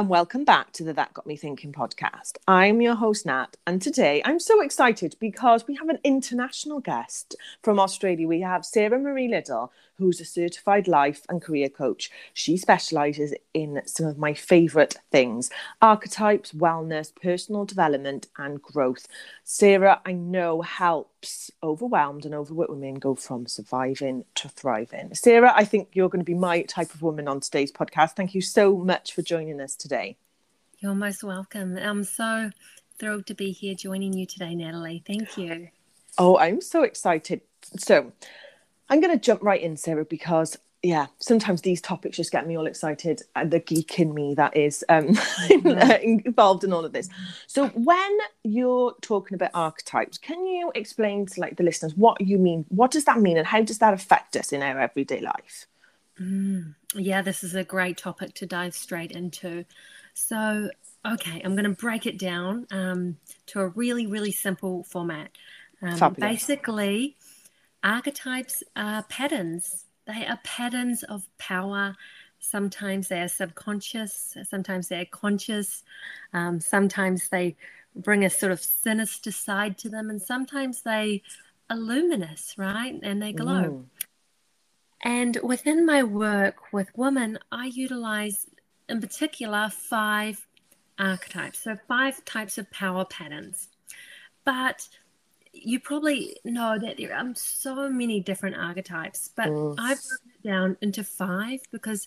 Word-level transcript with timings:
and 0.00 0.08
welcome 0.08 0.44
back 0.44 0.72
to 0.72 0.82
the 0.82 0.94
That 0.94 1.12
Got 1.12 1.26
Me 1.26 1.36
Thinking 1.36 1.74
podcast. 1.74 2.38
I'm 2.48 2.80
your 2.80 2.94
host, 2.94 3.26
Nat, 3.26 3.58
and 3.66 3.82
today 3.82 4.22
I'm 4.24 4.40
so 4.40 4.62
excited 4.62 5.14
because 5.20 5.66
we 5.66 5.74
have 5.74 5.90
an 5.90 5.98
international 6.02 6.80
guest 6.80 7.36
from 7.62 7.78
Australia. 7.78 8.26
We 8.26 8.40
have 8.40 8.64
Sarah 8.64 8.98
Marie 8.98 9.28
Liddle, 9.28 9.70
who's 9.96 10.18
a 10.18 10.24
certified 10.24 10.88
life 10.88 11.26
and 11.28 11.42
career 11.42 11.68
coach. 11.68 12.10
She 12.32 12.56
specializes 12.56 13.34
in 13.52 13.82
some 13.84 14.06
of 14.06 14.16
my 14.16 14.32
favorite 14.32 14.96
things 15.12 15.50
archetypes, 15.82 16.52
wellness, 16.52 17.14
personal 17.14 17.66
development, 17.66 18.28
and 18.38 18.62
growth. 18.62 19.06
Sarah, 19.44 20.00
I 20.06 20.12
know, 20.12 20.62
helps 20.62 21.19
overwhelmed 21.62 22.24
and 22.24 22.34
overworked 22.34 22.70
women 22.70 22.94
go 22.94 23.14
from 23.14 23.46
surviving 23.46 24.24
to 24.36 24.48
thriving. 24.48 25.14
Sarah, 25.14 25.52
I 25.54 25.64
think 25.64 25.90
you're 25.92 26.08
going 26.08 26.24
to 26.24 26.30
be 26.30 26.34
my 26.34 26.62
type 26.62 26.94
of 26.94 27.02
woman 27.02 27.28
on 27.28 27.40
today's 27.40 27.72
podcast. 27.72 28.16
Thank 28.16 28.34
you 28.34 28.40
so 28.40 28.76
much 28.76 29.14
for 29.14 29.22
joining 29.22 29.60
us 29.60 29.74
today. 29.74 30.16
You're 30.78 30.94
most 30.94 31.22
welcome. 31.22 31.76
I'm 31.76 32.04
so 32.04 32.50
thrilled 32.98 33.26
to 33.26 33.34
be 33.34 33.52
here 33.52 33.74
joining 33.74 34.12
you 34.12 34.26
today, 34.26 34.54
Natalie. 34.54 35.02
Thank 35.06 35.36
you. 35.36 35.68
Oh, 36.18 36.38
I'm 36.38 36.60
so 36.60 36.82
excited. 36.82 37.42
So, 37.76 38.12
I'm 38.88 39.00
going 39.00 39.16
to 39.16 39.24
jump 39.24 39.42
right 39.42 39.60
in, 39.60 39.76
Sarah, 39.76 40.04
because 40.04 40.58
yeah, 40.82 41.06
sometimes 41.18 41.60
these 41.60 41.80
topics 41.80 42.16
just 42.16 42.32
get 42.32 42.46
me 42.46 42.56
all 42.56 42.66
excited. 42.66 43.22
And 43.36 43.50
the 43.50 43.60
geek 43.60 43.98
in 43.98 44.14
me 44.14 44.34
that 44.34 44.56
is 44.56 44.84
um, 44.88 45.08
mm-hmm. 45.08 46.20
involved 46.26 46.64
in 46.64 46.72
all 46.72 46.84
of 46.84 46.92
this. 46.92 47.08
So, 47.46 47.68
when 47.68 48.18
you're 48.44 48.94
talking 49.02 49.34
about 49.34 49.50
archetypes, 49.52 50.16
can 50.16 50.44
you 50.46 50.72
explain 50.74 51.26
to 51.26 51.40
like 51.40 51.56
the 51.56 51.64
listeners 51.64 51.94
what 51.94 52.20
you 52.20 52.38
mean? 52.38 52.64
What 52.68 52.90
does 52.90 53.04
that 53.04 53.20
mean, 53.20 53.36
and 53.36 53.46
how 53.46 53.62
does 53.62 53.78
that 53.78 53.92
affect 53.92 54.36
us 54.36 54.52
in 54.52 54.62
our 54.62 54.80
everyday 54.80 55.20
life? 55.20 55.66
Mm, 56.18 56.74
yeah, 56.94 57.22
this 57.22 57.44
is 57.44 57.54
a 57.54 57.64
great 57.64 57.96
topic 57.96 58.34
to 58.34 58.46
dive 58.46 58.74
straight 58.74 59.12
into. 59.12 59.64
So, 60.14 60.70
okay, 61.06 61.40
I'm 61.44 61.52
going 61.52 61.64
to 61.64 61.70
break 61.70 62.06
it 62.06 62.18
down 62.18 62.66
um, 62.70 63.16
to 63.46 63.60
a 63.60 63.68
really, 63.68 64.06
really 64.06 64.32
simple 64.32 64.84
format. 64.84 65.30
Um, 65.82 66.14
basically, 66.18 67.16
archetypes 67.82 68.62
are 68.76 69.02
patterns. 69.04 69.86
They 70.14 70.26
are 70.26 70.38
patterns 70.42 71.02
of 71.04 71.26
power. 71.38 71.96
Sometimes 72.38 73.08
they 73.08 73.20
are 73.20 73.28
subconscious, 73.28 74.36
sometimes 74.48 74.88
they're 74.88 75.04
conscious, 75.04 75.82
um, 76.32 76.58
sometimes 76.58 77.28
they 77.28 77.56
bring 77.94 78.24
a 78.24 78.30
sort 78.30 78.50
of 78.50 78.60
sinister 78.60 79.30
side 79.30 79.76
to 79.78 79.90
them, 79.90 80.08
and 80.08 80.22
sometimes 80.22 80.82
they 80.82 81.22
are 81.68 81.76
luminous, 81.76 82.54
right? 82.56 82.98
And 83.02 83.20
they 83.22 83.32
glow. 83.32 83.62
Mm. 83.62 83.84
And 85.02 85.38
within 85.42 85.84
my 85.84 86.02
work 86.02 86.72
with 86.72 86.88
women, 86.96 87.38
I 87.52 87.66
utilize 87.66 88.46
in 88.88 89.00
particular 89.00 89.68
five 89.70 90.46
archetypes, 90.98 91.60
so 91.60 91.76
five 91.88 92.24
types 92.24 92.58
of 92.58 92.70
power 92.70 93.04
patterns. 93.04 93.68
But 94.44 94.88
you 95.52 95.80
probably 95.80 96.36
know 96.44 96.78
that 96.78 96.96
there 96.96 97.14
are 97.14 97.34
so 97.34 97.90
many 97.90 98.20
different 98.20 98.56
archetypes, 98.56 99.30
but 99.34 99.48
mm. 99.48 99.74
I've 99.78 100.00
broken 100.00 100.30
it 100.34 100.48
down 100.48 100.76
into 100.80 101.04
five 101.04 101.60
because 101.70 102.06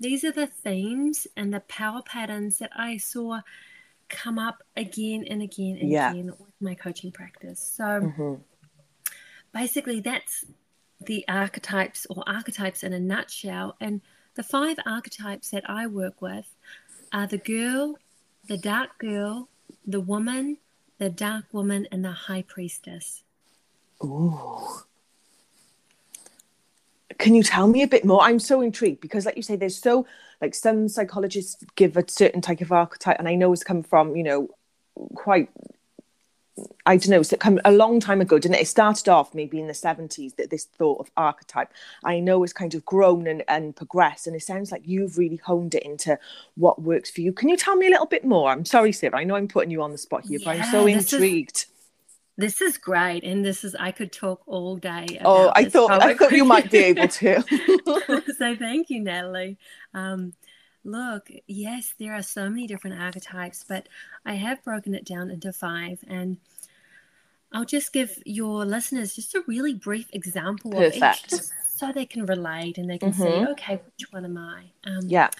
these 0.00 0.24
are 0.24 0.32
the 0.32 0.46
themes 0.46 1.26
and 1.36 1.52
the 1.52 1.60
power 1.60 2.02
patterns 2.02 2.58
that 2.58 2.70
I 2.74 2.96
saw 2.96 3.40
come 4.08 4.38
up 4.38 4.62
again 4.76 5.24
and 5.28 5.42
again 5.42 5.78
and 5.80 5.90
yeah. 5.90 6.10
again 6.10 6.26
with 6.26 6.52
my 6.60 6.74
coaching 6.74 7.12
practice. 7.12 7.60
So 7.60 7.84
mm-hmm. 7.84 8.34
basically, 9.52 10.00
that's 10.00 10.44
the 11.00 11.24
archetypes 11.28 12.06
or 12.08 12.24
archetypes 12.26 12.82
in 12.82 12.92
a 12.92 13.00
nutshell. 13.00 13.76
And 13.80 14.00
the 14.34 14.42
five 14.42 14.78
archetypes 14.86 15.50
that 15.50 15.68
I 15.68 15.86
work 15.86 16.22
with 16.22 16.54
are 17.12 17.26
the 17.26 17.38
girl, 17.38 17.96
the 18.46 18.58
dark 18.58 18.98
girl, 18.98 19.48
the 19.86 20.00
woman, 20.00 20.58
the 20.98 21.10
dark 21.10 21.44
woman, 21.52 21.86
and 21.90 22.04
the 22.04 22.12
high 22.12 22.42
priestess. 22.42 23.22
Ooh. 24.04 24.82
Can 27.18 27.34
you 27.34 27.42
tell 27.42 27.66
me 27.66 27.82
a 27.82 27.88
bit 27.88 28.04
more? 28.04 28.22
I'm 28.22 28.38
so 28.38 28.60
intrigued 28.60 29.00
because, 29.00 29.26
like 29.26 29.36
you 29.36 29.42
say, 29.42 29.56
there's 29.56 29.76
so 29.76 30.06
like 30.40 30.54
some 30.54 30.88
psychologists 30.88 31.64
give 31.74 31.96
a 31.96 32.04
certain 32.08 32.40
type 32.40 32.60
of 32.60 32.70
archetype, 32.70 33.18
and 33.18 33.28
I 33.28 33.34
know 33.34 33.52
it's 33.52 33.64
come 33.64 33.82
from 33.82 34.14
you 34.16 34.22
know 34.22 34.48
quite 35.14 35.50
I 36.86 36.96
don't 36.96 37.08
know, 37.08 37.20
it 37.20 37.40
come 37.40 37.60
a 37.64 37.72
long 37.72 38.00
time 38.00 38.20
ago, 38.20 38.38
didn't 38.38 38.56
it? 38.56 38.62
It 38.62 38.68
started 38.68 39.08
off 39.08 39.34
maybe 39.34 39.60
in 39.60 39.66
the 39.66 39.72
70s 39.72 40.36
that 40.36 40.50
this 40.50 40.64
thought 40.64 41.00
of 41.00 41.10
archetype, 41.16 41.72
I 42.04 42.20
know, 42.20 42.42
has 42.42 42.52
kind 42.52 42.74
of 42.74 42.84
grown 42.84 43.26
and, 43.26 43.44
and 43.48 43.74
progressed. 43.74 44.26
And 44.26 44.34
it 44.34 44.42
sounds 44.42 44.72
like 44.72 44.82
you've 44.86 45.18
really 45.18 45.36
honed 45.36 45.74
it 45.74 45.82
into 45.82 46.18
what 46.56 46.82
works 46.82 47.10
for 47.10 47.20
you. 47.20 47.32
Can 47.32 47.48
you 47.48 47.56
tell 47.56 47.76
me 47.76 47.86
a 47.86 47.90
little 47.90 48.06
bit 48.06 48.24
more? 48.24 48.50
I'm 48.50 48.64
sorry, 48.64 48.92
Sarah. 48.92 49.18
I 49.18 49.24
know 49.24 49.36
I'm 49.36 49.48
putting 49.48 49.70
you 49.70 49.82
on 49.82 49.92
the 49.92 49.98
spot 49.98 50.24
here, 50.24 50.38
yeah, 50.40 50.44
but 50.44 50.60
I'm 50.60 50.70
so 50.70 50.86
intrigued. 50.86 51.56
Is, 51.56 51.66
this 52.38 52.60
is 52.60 52.78
great. 52.78 53.24
And 53.24 53.44
this 53.44 53.64
is, 53.64 53.74
I 53.74 53.90
could 53.90 54.12
talk 54.12 54.42
all 54.46 54.76
day. 54.76 55.20
oh, 55.24 55.52
I 55.54 55.64
thought, 55.64 55.90
I 55.90 56.14
thought 56.14 56.32
you 56.32 56.44
might 56.44 56.70
be 56.70 56.78
able 56.78 57.08
to. 57.08 57.42
so 58.38 58.56
thank 58.56 58.90
you, 58.90 59.00
Natalie. 59.00 59.58
Um, 59.92 60.32
look, 60.88 61.30
yes, 61.46 61.94
there 61.98 62.14
are 62.14 62.22
so 62.22 62.48
many 62.48 62.66
different 62.66 63.00
archetypes, 63.00 63.64
but 63.66 63.88
I 64.24 64.34
have 64.34 64.64
broken 64.64 64.94
it 64.94 65.04
down 65.04 65.30
into 65.30 65.52
five. 65.52 66.00
And 66.08 66.38
I'll 67.52 67.64
just 67.64 67.92
give 67.92 68.20
your 68.24 68.64
listeners 68.64 69.14
just 69.14 69.34
a 69.34 69.42
really 69.46 69.74
brief 69.74 70.08
example 70.12 70.72
Perfect. 70.72 71.32
of 71.32 71.40
each, 71.40 71.46
so 71.74 71.92
they 71.92 72.06
can 72.06 72.26
relate 72.26 72.78
and 72.78 72.90
they 72.90 72.98
can 72.98 73.12
mm-hmm. 73.12 73.22
see, 73.22 73.50
okay, 73.52 73.80
which 73.84 74.12
one 74.12 74.24
am 74.24 74.38
I? 74.38 74.64
Um, 74.84 75.06
yeah. 75.06 75.30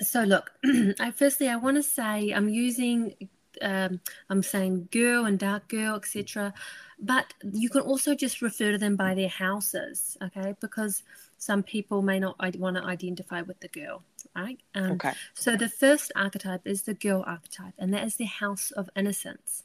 So 0.00 0.22
look, 0.22 0.50
I, 1.00 1.10
firstly, 1.14 1.48
I 1.48 1.56
want 1.56 1.76
to 1.76 1.82
say 1.82 2.30
I'm 2.30 2.48
using, 2.48 3.14
um, 3.60 4.00
I'm 4.30 4.42
saying 4.42 4.88
girl 4.90 5.26
and 5.26 5.38
dark 5.38 5.68
girl, 5.68 5.96
etc. 5.96 6.54
But 6.98 7.34
you 7.52 7.68
can 7.68 7.82
also 7.82 8.14
just 8.14 8.40
refer 8.40 8.72
to 8.72 8.78
them 8.78 8.96
by 8.96 9.14
their 9.14 9.28
houses, 9.28 10.16
okay? 10.22 10.54
Because 10.60 11.02
some 11.42 11.62
people 11.64 12.02
may 12.02 12.20
not 12.20 12.36
want 12.56 12.76
to 12.76 12.84
identify 12.84 13.42
with 13.42 13.58
the 13.58 13.66
girl, 13.68 14.04
right? 14.36 14.58
Um, 14.74 14.92
okay. 14.92 15.12
So 15.34 15.56
the 15.56 15.68
first 15.68 16.12
archetype 16.16 16.62
is 16.66 16.82
the 16.82 16.94
girl 16.94 17.24
archetype, 17.26 17.74
and 17.78 17.92
that 17.94 18.04
is 18.04 18.16
the 18.16 18.24
house 18.24 18.70
of 18.70 18.90
innocence. 18.96 19.64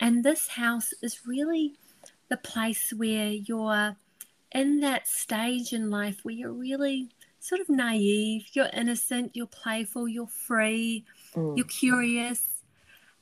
And 0.00 0.24
this 0.24 0.48
house 0.48 0.92
is 1.02 1.26
really 1.26 1.74
the 2.28 2.36
place 2.36 2.92
where 2.92 3.28
you're 3.28 3.96
in 4.52 4.80
that 4.80 5.06
stage 5.06 5.72
in 5.72 5.90
life 5.90 6.20
where 6.22 6.34
you're 6.34 6.52
really 6.52 7.10
sort 7.40 7.60
of 7.60 7.68
naive, 7.68 8.46
you're 8.52 8.70
innocent, 8.72 9.32
you're 9.34 9.46
playful, 9.46 10.06
you're 10.06 10.26
free, 10.26 11.04
mm. 11.34 11.56
you're 11.56 11.66
curious, 11.66 12.42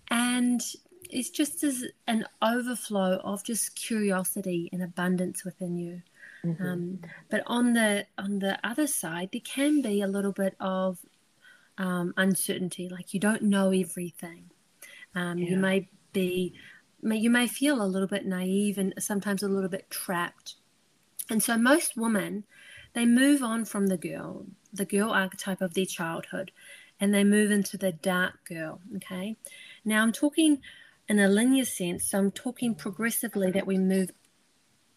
and 0.08 0.60
it's 1.08 1.30
just 1.30 1.64
as 1.64 1.84
an 2.06 2.24
overflow 2.42 3.20
of 3.24 3.42
just 3.44 3.74
curiosity 3.74 4.68
and 4.72 4.82
abundance 4.82 5.44
within 5.44 5.76
you. 5.76 6.02
Mm-hmm. 6.44 6.64
Um, 6.64 7.00
but 7.30 7.42
on 7.46 7.74
the 7.74 8.06
on 8.16 8.38
the 8.38 8.58
other 8.66 8.86
side, 8.86 9.30
there 9.32 9.42
can 9.44 9.82
be 9.82 10.00
a 10.00 10.06
little 10.06 10.32
bit 10.32 10.56
of 10.58 10.98
um, 11.80 12.12
uncertainty, 12.16 12.88
like 12.88 13.14
you 13.14 13.20
don't 13.20 13.42
know 13.42 13.70
everything. 13.70 14.50
Um, 15.14 15.38
yeah. 15.38 15.50
You 15.50 15.56
may 15.56 15.88
be, 16.12 16.54
you 17.02 17.30
may 17.30 17.46
feel 17.46 17.82
a 17.82 17.86
little 17.86 18.06
bit 18.08 18.26
naive 18.26 18.78
and 18.78 18.94
sometimes 18.98 19.42
a 19.42 19.48
little 19.48 19.70
bit 19.70 19.90
trapped. 19.90 20.56
And 21.30 21.42
so 21.42 21.56
most 21.56 21.96
women, 21.96 22.44
they 22.92 23.06
move 23.06 23.42
on 23.42 23.64
from 23.64 23.86
the 23.86 23.96
girl, 23.96 24.46
the 24.72 24.84
girl 24.84 25.10
archetype 25.10 25.62
of 25.62 25.74
their 25.74 25.86
childhood, 25.86 26.52
and 27.00 27.14
they 27.14 27.24
move 27.24 27.50
into 27.50 27.78
the 27.78 27.92
dark 27.92 28.44
girl. 28.44 28.80
Okay. 28.96 29.36
Now 29.84 30.02
I'm 30.02 30.12
talking 30.12 30.60
in 31.08 31.18
a 31.18 31.28
linear 31.28 31.64
sense. 31.64 32.10
So 32.10 32.18
I'm 32.18 32.30
talking 32.30 32.74
progressively 32.74 33.50
that 33.52 33.66
we 33.66 33.78
move 33.78 34.10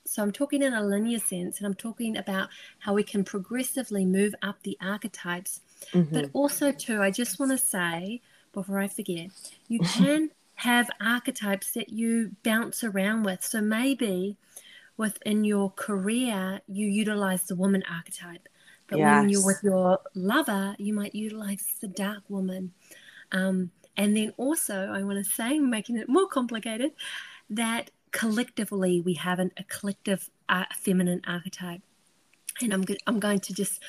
so 0.05 0.21
I'm 0.21 0.31
talking 0.31 0.61
in 0.61 0.73
a 0.73 0.83
linear 0.83 1.19
sense, 1.19 1.57
and 1.57 1.67
I'm 1.67 1.73
talking 1.73 2.17
about 2.17 2.50
how 2.79 2.94
we 2.94 3.03
can 3.03 3.23
progressively 3.23 4.05
move 4.05 4.35
up 4.41 4.61
the 4.63 4.77
archetypes. 4.81 5.61
Mm-hmm. 5.94 6.13
But 6.13 6.29
also, 6.33 6.71
too, 6.71 7.01
I 7.01 7.11
just 7.11 7.39
want 7.39 7.51
to 7.51 7.57
say 7.57 8.21
before 8.51 8.79
I 8.79 8.88
forget, 8.88 9.29
you 9.67 9.79
can 9.95 10.29
have 10.55 10.89
archetypes 11.01 11.71
that 11.71 11.89
you 11.89 12.31
bounce 12.44 12.83
around 12.83 13.23
with. 13.23 13.44
So 13.44 13.61
maybe 13.61 14.38
within 14.97 15.44
your 15.44 15.71
career, 15.71 16.61
you 16.67 16.88
utilize 16.88 17.44
the 17.47 17.55
woman 17.55 17.83
archetype. 17.91 18.47
But 18.88 19.00
yes. 19.00 19.21
when 19.21 19.29
you're 19.29 19.45
with 19.45 19.61
your 19.63 20.00
lover, 20.13 20.75
you 20.77 20.94
might 20.94 21.15
utilize 21.15 21.65
the 21.81 21.88
dark 21.88 22.23
woman. 22.29 22.73
Um, 23.31 23.71
and 23.97 24.15
then 24.15 24.33
also, 24.38 24.91
I 24.91 25.03
want 25.03 25.23
to 25.23 25.31
say, 25.31 25.59
making 25.59 25.97
it 25.97 26.09
more 26.09 26.27
complicated, 26.27 26.91
that 27.50 27.91
collectively 28.13 29.01
we 29.01 29.15
have 29.15 29.39
an, 29.39 29.51
a 29.57 29.63
collective 29.65 30.30
uh, 30.48 30.63
feminine 30.77 31.21
archetype. 31.27 31.81
And 32.62 32.74
I'm, 32.74 32.83
go- 32.83 32.95
I'm 33.07 33.19
going 33.19 33.42
to 33.42 33.54
just 33.54 33.81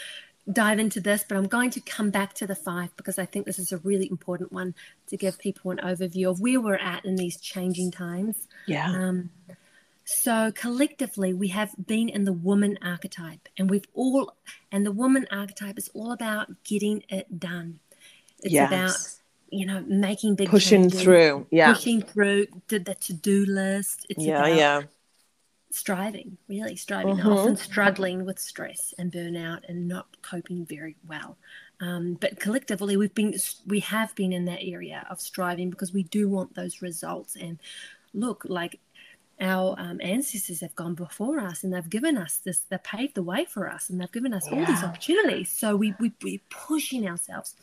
dive 0.50 0.78
into 0.78 1.00
this, 1.00 1.24
but 1.28 1.36
I'm 1.38 1.46
going 1.46 1.70
to 1.70 1.80
come 1.80 2.10
back 2.10 2.34
to 2.34 2.46
the 2.46 2.54
five 2.56 2.94
because 2.96 3.18
I 3.18 3.26
think 3.26 3.46
this 3.46 3.58
is 3.58 3.72
a 3.72 3.78
really 3.78 4.08
important 4.10 4.52
one 4.52 4.74
to 5.08 5.16
give 5.16 5.38
people 5.38 5.70
an 5.70 5.78
overview 5.78 6.30
of 6.30 6.40
where 6.40 6.60
we're 6.60 6.76
at 6.76 7.04
in 7.04 7.16
these 7.16 7.40
changing 7.40 7.90
times. 7.92 8.48
Yeah. 8.66 8.90
Um, 8.90 9.30
so 10.04 10.52
collectively, 10.54 11.32
we 11.32 11.48
have 11.48 11.70
been 11.86 12.08
in 12.10 12.24
the 12.24 12.32
woman 12.32 12.78
archetype, 12.82 13.48
and 13.56 13.70
we've 13.70 13.86
all, 13.94 14.34
and 14.70 14.84
the 14.84 14.92
woman 14.92 15.26
archetype 15.30 15.78
is 15.78 15.88
all 15.94 16.12
about 16.12 16.62
getting 16.64 17.02
it 17.08 17.38
done. 17.40 17.80
It's 18.42 18.52
Yes. 18.52 18.68
about 18.68 19.23
you 19.54 19.66
know 19.66 19.80
making 19.86 20.34
big 20.34 20.48
Pushing 20.48 20.82
changes, 20.82 21.02
through. 21.02 21.46
Yeah. 21.50 21.72
pushing 21.72 22.02
through 22.02 22.46
did 22.68 22.84
the 22.84 22.94
to-do 22.94 23.46
list. 23.46 24.06
It's 24.08 24.24
Yeah, 24.24 24.46
yeah. 24.46 24.82
striving, 25.70 26.38
really 26.48 26.76
striving, 26.76 27.16
Mhm. 27.16 27.32
often 27.32 27.56
struggling 27.56 28.24
with 28.24 28.38
stress 28.38 28.94
and 28.98 29.12
burnout 29.12 29.60
and 29.68 29.88
not 29.88 30.06
coping 30.22 30.64
very 30.66 30.96
well. 31.06 31.36
Um, 31.80 32.14
but 32.14 32.38
collectively, 32.38 32.96
we've 32.96 33.14
been 33.14 33.34
we 33.66 33.80
have 33.80 34.14
been 34.14 34.32
in 34.32 34.44
that 34.44 34.62
area 34.62 35.06
of 35.10 35.20
striving 35.20 35.70
because 35.70 35.92
we 35.92 36.04
do 36.04 36.28
want 36.28 36.54
those 36.54 36.80
results. 36.82 37.36
And 37.36 37.58
look, 38.12 38.44
like 38.48 38.78
our 39.40 39.74
um, 39.78 40.00
ancestors 40.02 40.60
have 40.60 40.74
gone 40.76 40.94
before 40.94 41.40
us 41.40 41.64
and 41.64 41.72
they've 41.72 41.90
given 41.90 42.16
us 42.16 42.38
this, 42.44 42.60
they 42.70 42.78
paved 42.78 43.14
the 43.14 43.22
way 43.22 43.44
for 43.44 43.68
us 43.68 43.90
and 43.90 44.00
they've 44.00 44.12
given 44.12 44.32
us 44.32 44.46
all 44.50 44.64
these 44.64 44.82
opportunities. 44.84 45.50
So 45.50 45.74
we, 45.76 45.94
we, 45.98 46.12
we're 46.22 46.40
pushing 46.50 47.08
ourselves. 47.08 47.54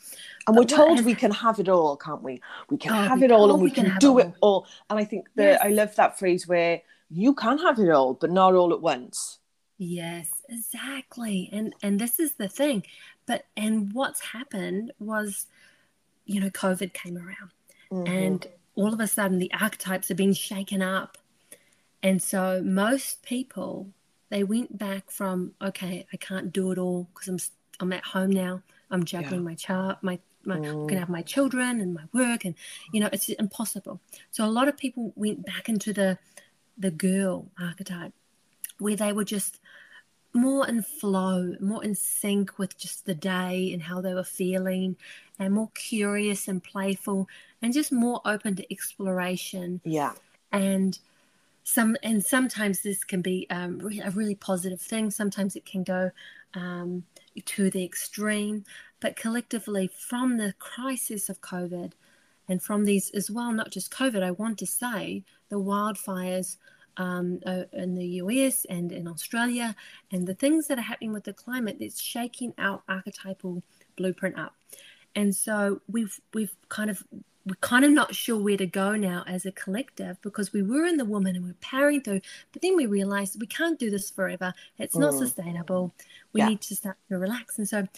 And 0.46 0.54
But 0.54 0.70
we're 0.70 0.76
told 0.76 1.04
we 1.04 1.14
can 1.14 1.30
have 1.30 1.58
it 1.58 1.68
all, 1.68 1.96
can't 1.96 2.22
we? 2.22 2.40
We 2.68 2.76
can 2.76 2.92
Oh, 2.92 3.08
have 3.08 3.18
we're 3.20 3.24
it 3.26 3.32
all 3.32 3.50
and 3.50 3.60
we 3.60 3.68
we 3.68 3.74
can 3.74 3.86
can 3.86 3.98
do 3.98 4.18
it 4.18 4.26
it 4.28 4.34
all. 4.40 4.66
And 4.90 4.98
I 4.98 5.04
think 5.04 5.28
that 5.36 5.52
Yes. 5.52 5.60
I 5.62 5.68
love 5.68 5.94
that 5.96 6.18
phrase 6.18 6.46
where 6.46 6.82
you 7.10 7.34
can 7.34 7.58
have 7.58 7.78
it 7.78 7.90
all, 7.90 8.14
but 8.14 8.30
not 8.30 8.54
all 8.54 8.72
at 8.72 8.80
once. 8.82 9.38
Yes, 9.78 10.28
exactly. 10.48 11.48
And 11.52 11.74
and 11.82 11.98
this 11.98 12.20
is 12.20 12.34
the 12.34 12.48
thing. 12.48 12.84
But 13.26 13.46
and 13.56 13.92
what's 13.92 14.20
happened 14.20 14.92
was, 14.98 15.46
you 16.26 16.40
know, 16.40 16.50
COVID 16.50 16.92
came 16.92 17.16
around 17.16 17.50
Mhm. 17.90 18.08
and 18.08 18.46
all 18.74 18.92
of 18.92 19.00
a 19.00 19.06
sudden 19.06 19.38
the 19.38 19.52
archetypes 19.52 20.08
have 20.08 20.16
been 20.16 20.32
shaken 20.34 20.82
up. 20.82 21.18
And 22.02 22.22
so 22.22 22.62
most 22.62 23.22
people 23.22 23.88
they 24.30 24.44
went 24.44 24.78
back 24.78 25.10
from 25.10 25.52
okay, 25.60 26.06
I 26.12 26.16
can't 26.16 26.52
do 26.52 26.72
it 26.72 26.78
all 26.78 27.08
because 27.12 27.28
I'm 27.28 27.38
I'm 27.80 27.92
at 27.92 28.04
home 28.04 28.30
now. 28.30 28.62
I'm 28.90 29.04
juggling 29.04 29.44
my 29.44 29.54
child, 29.54 29.96
my 30.02 30.18
my 30.44 30.56
I'm 30.56 30.60
Mm. 30.62 30.88
gonna 30.88 31.00
have 31.00 31.08
my 31.08 31.22
children 31.22 31.80
and 31.80 31.94
my 31.94 32.04
work, 32.12 32.44
and 32.44 32.54
you 32.92 33.00
know 33.00 33.08
it's 33.12 33.28
impossible. 33.28 34.00
So 34.30 34.44
a 34.44 34.46
lot 34.58 34.68
of 34.68 34.76
people 34.76 35.12
went 35.16 35.44
back 35.46 35.68
into 35.68 35.92
the 35.92 36.18
the 36.76 36.90
girl 36.90 37.46
archetype 37.60 38.12
where 38.78 38.96
they 38.96 39.12
were 39.12 39.24
just 39.24 39.60
more 40.34 40.66
in 40.66 40.82
flow, 40.82 41.54
more 41.60 41.84
in 41.84 41.94
sync 41.94 42.58
with 42.58 42.76
just 42.78 43.04
the 43.04 43.14
day 43.14 43.70
and 43.72 43.82
how 43.82 44.00
they 44.00 44.14
were 44.14 44.24
feeling, 44.24 44.96
and 45.38 45.52
more 45.54 45.70
curious 45.74 46.48
and 46.48 46.64
playful, 46.64 47.28
and 47.60 47.72
just 47.74 47.92
more 47.92 48.20
open 48.24 48.56
to 48.56 48.72
exploration. 48.72 49.80
yeah. 49.84 50.12
And 50.50 50.98
some 51.64 51.96
and 52.02 52.24
sometimes 52.24 52.82
this 52.82 53.04
can 53.04 53.22
be 53.22 53.46
um, 53.50 53.80
a 54.04 54.10
really 54.10 54.34
positive 54.34 54.80
thing. 54.80 55.10
Sometimes 55.10 55.56
it 55.56 55.64
can 55.64 55.84
go 55.84 56.10
um, 56.54 57.04
to 57.44 57.70
the 57.70 57.84
extreme. 57.84 58.64
But 59.00 59.16
collectively, 59.16 59.88
from 59.88 60.36
the 60.36 60.54
crisis 60.58 61.28
of 61.28 61.40
COVID, 61.40 61.92
and 62.48 62.62
from 62.62 62.84
these 62.84 63.10
as 63.10 63.30
well, 63.30 63.52
not 63.52 63.70
just 63.70 63.92
COVID, 63.92 64.22
I 64.22 64.32
want 64.32 64.58
to 64.58 64.66
say 64.66 65.24
the 65.48 65.60
wildfires 65.60 66.56
um, 66.96 67.40
in 67.72 67.94
the 67.94 68.06
US 68.06 68.64
and 68.66 68.92
in 68.92 69.08
Australia, 69.08 69.74
and 70.10 70.26
the 70.26 70.34
things 70.34 70.66
that 70.66 70.78
are 70.78 70.82
happening 70.82 71.12
with 71.12 71.24
the 71.24 71.32
climate 71.32 71.78
that's 71.80 72.00
shaking 72.00 72.52
our 72.58 72.82
archetypal 72.88 73.62
blueprint 73.96 74.38
up. 74.38 74.54
And 75.14 75.34
so 75.34 75.80
we've 75.88 76.20
we've 76.34 76.54
kind 76.68 76.90
of 76.90 77.02
we're 77.44 77.54
kind 77.56 77.84
of 77.84 77.90
not 77.90 78.14
sure 78.14 78.36
where 78.40 78.56
to 78.56 78.66
go 78.66 78.94
now 78.94 79.24
as 79.26 79.44
a 79.46 79.52
collective 79.52 80.20
because 80.22 80.52
we 80.52 80.62
were 80.62 80.84
in 80.86 80.96
the 80.96 81.04
woman 81.04 81.34
and 81.34 81.44
we're 81.44 81.54
powering 81.60 82.00
through, 82.00 82.20
but 82.52 82.62
then 82.62 82.76
we 82.76 82.86
realized 82.86 83.40
we 83.40 83.46
can't 83.46 83.78
do 83.78 83.90
this 83.90 84.10
forever. 84.10 84.54
It's 84.78 84.96
not 84.96 85.12
Mm. 85.14 85.18
sustainable. 85.18 85.94
We 86.32 86.40
Yeah. 86.40 86.48
need 86.50 86.60
to 86.62 86.76
start 86.76 86.96
to 87.08 87.18
relax. 87.18 87.58
And 87.58 87.68
so 87.68 87.88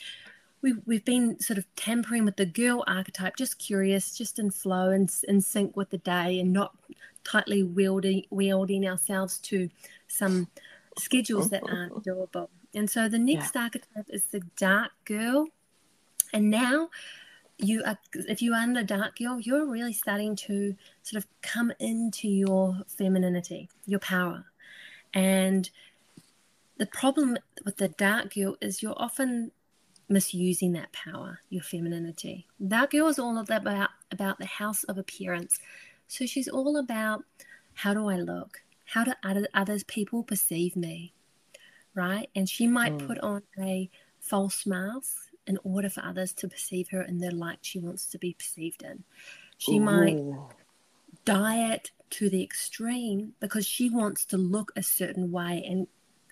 we've, 0.63 0.81
we've 0.87 1.05
been 1.05 1.39
sort 1.41 1.59
of 1.59 1.67
tampering 1.77 2.25
with 2.25 2.37
the 2.37 2.47
girl 2.47 2.85
archetype, 2.87 3.37
just 3.37 3.59
curious, 3.59 4.17
just 4.17 4.39
in 4.39 4.51
flow 4.51 4.89
and 4.91 5.15
in 5.29 5.43
sync 5.43 5.77
with 5.77 5.91
the 5.91 5.99
day 5.99 6.41
and 6.41 6.53
not 6.53 6.75
tightly 7.23 7.63
wielding, 7.63 8.25
wielding 8.31 8.89
ourselves 8.89 9.39
to 9.41 9.69
some 10.09 10.49
schedules 10.99 11.51
that 11.51 11.63
aren't 11.69 11.93
doable. 12.05 12.49
And 12.75 12.89
so 12.89 13.09
the 13.09 13.19
next 13.19 13.55
archetype 13.57 14.07
is 14.09 14.25
the 14.27 14.41
dark 14.57 14.93
girl. 15.05 15.49
And 16.33 16.51
now 16.51 16.89
you 17.59 17.83
are 17.85 17.99
if 18.15 18.43
you 18.43 18.55
are 18.55 18.63
in 18.63 18.73
the 18.73 18.85
dark 18.85 19.19
girl, 19.19 19.41
you're 19.41 19.67
really 19.67 19.93
starting 19.93 20.37
to 20.37 20.75
sort 21.03 21.23
of 21.23 21.29
come 21.43 21.73
into 21.79 22.29
your 22.29 22.81
femininity, 22.89 23.69
your 23.87 24.01
power. 24.01 24.47
And 25.13 25.71
the 26.77 26.87
problem 26.87 27.39
with 27.65 27.77
the 27.77 27.89
dark 27.89 28.35
girl 28.35 28.57
is 28.61 28.83
you're 28.83 29.01
often 29.01 29.53
misusing 30.09 30.73
that 30.73 30.93
power, 30.93 31.41
your 31.49 31.63
femininity. 31.63 32.47
Dark 32.67 32.91
girl 32.91 33.07
is 33.09 33.19
all 33.19 33.39
about 33.39 33.91
about 34.11 34.39
the 34.39 34.47
house 34.47 34.85
of 34.85 34.99
appearance. 34.99 35.59
So 36.09 36.27
she's 36.27 36.49
all 36.49 36.77
about 36.77 37.25
how 37.75 37.95
do 37.95 38.09
I 38.09 38.17
look? 38.17 38.63
How 38.87 39.05
do 39.05 39.13
other 39.23 39.49
others 39.55 39.85
people 39.85 40.23
perceive 40.23 40.77
me? 40.77 41.15
Right? 41.95 42.29
And 42.35 42.49
she 42.49 42.67
might 42.67 42.99
Mm. 42.99 43.07
put 43.07 43.19
on 43.21 43.43
a 43.59 43.89
false 44.21 44.67
mask 44.67 45.24
in 45.47 45.59
order 45.63 45.89
for 45.89 46.03
others 46.05 46.33
to 46.33 46.49
perceive 46.49 46.89
her 46.91 47.03
in 47.03 47.19
the 47.19 47.31
light 47.31 47.59
she 47.63 47.79
wants 47.79 48.07
to 48.07 48.19
be 48.19 48.35
perceived 48.35 48.83
in. 48.83 49.05
She 49.59 49.79
might 49.79 50.19
diet 51.25 51.91
to 52.11 52.29
the 52.29 52.43
extreme 52.43 53.33
because 53.41 53.67
she 53.67 53.89
wants 53.89 54.25
to 54.27 54.37
look 54.37 54.73
a 54.77 54.83
certain 54.83 55.31
way 55.33 55.65
and 55.69 55.87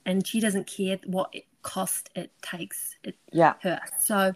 and 0.04 0.26
she 0.26 0.40
doesn't 0.40 0.66
care 0.66 0.98
what 1.06 1.30
it 1.32 1.44
cost 1.62 2.10
it 2.14 2.32
takes 2.42 2.96
it 3.04 3.16
Yeah. 3.32 3.54
her. 3.62 3.80
So 4.00 4.34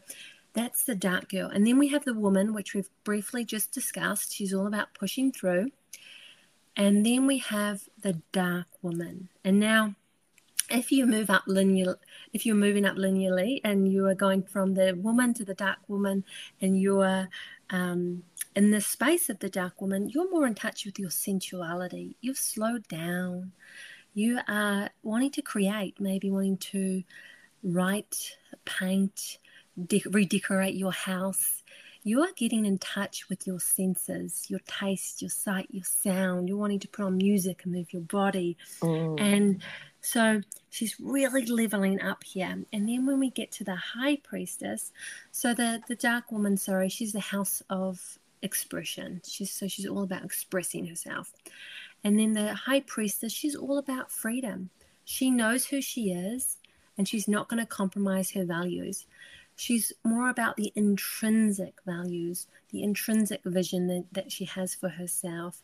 that's 0.52 0.84
the 0.84 0.94
dark 0.94 1.28
girl. 1.28 1.50
And 1.50 1.66
then 1.66 1.78
we 1.78 1.88
have 1.88 2.04
the 2.04 2.14
woman 2.14 2.54
which 2.54 2.72
we've 2.72 2.88
briefly 3.04 3.44
just 3.44 3.72
discussed. 3.72 4.32
She's 4.32 4.54
all 4.54 4.66
about 4.66 4.94
pushing 4.94 5.32
through. 5.32 5.70
And 6.76 7.04
then 7.04 7.26
we 7.26 7.38
have 7.38 7.82
the 8.00 8.22
dark 8.32 8.66
woman. 8.80 9.28
And 9.44 9.58
now 9.58 9.96
if 10.70 10.90
you 10.90 11.06
move 11.06 11.30
up 11.30 11.44
linear 11.46 11.96
if 12.32 12.44
you're 12.44 12.56
moving 12.56 12.84
up 12.84 12.96
linearly 12.96 13.60
and 13.62 13.90
you 13.92 14.06
are 14.06 14.14
going 14.14 14.42
from 14.42 14.74
the 14.74 14.94
woman 14.94 15.32
to 15.32 15.44
the 15.44 15.54
dark 15.54 15.78
woman 15.88 16.24
and 16.60 16.80
you're 16.80 17.28
um, 17.70 18.22
in 18.54 18.70
the 18.70 18.80
space 18.80 19.28
of 19.28 19.38
the 19.38 19.48
dark 19.48 19.80
woman 19.80 20.08
you're 20.08 20.30
more 20.30 20.46
in 20.46 20.54
touch 20.54 20.84
with 20.84 20.98
your 20.98 21.10
sensuality. 21.10 22.16
You've 22.20 22.38
slowed 22.38 22.86
down. 22.88 23.52
You 24.14 24.40
are 24.48 24.90
wanting 25.02 25.30
to 25.32 25.42
create 25.42 26.00
maybe 26.00 26.30
wanting 26.30 26.56
to 26.58 27.02
write 27.62 28.36
paint 28.64 29.38
de- 29.86 30.04
redecorate 30.06 30.74
your 30.74 30.92
house. 30.92 31.62
You 32.02 32.20
are 32.22 32.32
getting 32.36 32.64
in 32.64 32.78
touch 32.78 33.28
with 33.28 33.46
your 33.46 33.60
senses 33.60 34.46
your 34.48 34.60
taste 34.66 35.20
your 35.20 35.30
sight 35.30 35.66
your 35.70 35.84
sound. 35.84 36.48
You're 36.48 36.56
wanting 36.56 36.80
to 36.80 36.88
put 36.88 37.04
on 37.04 37.16
music 37.16 37.64
and 37.64 37.72
move 37.72 37.92
your 37.92 38.02
body. 38.02 38.56
Mm. 38.80 39.20
and 39.20 39.62
so 40.06 40.40
she's 40.70 41.00
really 41.00 41.46
leveling 41.46 42.00
up 42.00 42.22
here. 42.22 42.62
And 42.72 42.88
then 42.88 43.06
when 43.06 43.18
we 43.18 43.28
get 43.28 43.50
to 43.52 43.64
the 43.64 43.74
high 43.74 44.16
priestess, 44.22 44.92
so 45.32 45.52
the 45.52 45.82
the 45.88 45.96
dark 45.96 46.30
woman, 46.30 46.56
sorry, 46.56 46.88
she's 46.88 47.12
the 47.12 47.20
house 47.20 47.60
of 47.68 48.18
expression. 48.40 49.20
She's 49.26 49.50
so 49.50 49.66
she's 49.66 49.86
all 49.86 50.04
about 50.04 50.24
expressing 50.24 50.86
herself. 50.86 51.32
And 52.04 52.20
then 52.20 52.34
the 52.34 52.54
high 52.54 52.80
priestess, 52.80 53.32
she's 53.32 53.56
all 53.56 53.78
about 53.78 54.12
freedom. 54.12 54.70
She 55.04 55.28
knows 55.28 55.66
who 55.66 55.82
she 55.82 56.12
is 56.12 56.58
and 56.96 57.08
she's 57.08 57.26
not 57.26 57.48
going 57.48 57.60
to 57.60 57.66
compromise 57.66 58.30
her 58.30 58.44
values. 58.44 59.06
She's 59.56 59.92
more 60.04 60.28
about 60.28 60.56
the 60.56 60.72
intrinsic 60.76 61.74
values, 61.84 62.46
the 62.70 62.84
intrinsic 62.84 63.40
vision 63.44 63.88
that, 63.88 64.04
that 64.12 64.30
she 64.30 64.44
has 64.44 64.74
for 64.74 64.88
herself. 64.88 65.62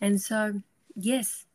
And 0.00 0.20
so, 0.20 0.62
yes, 0.94 1.46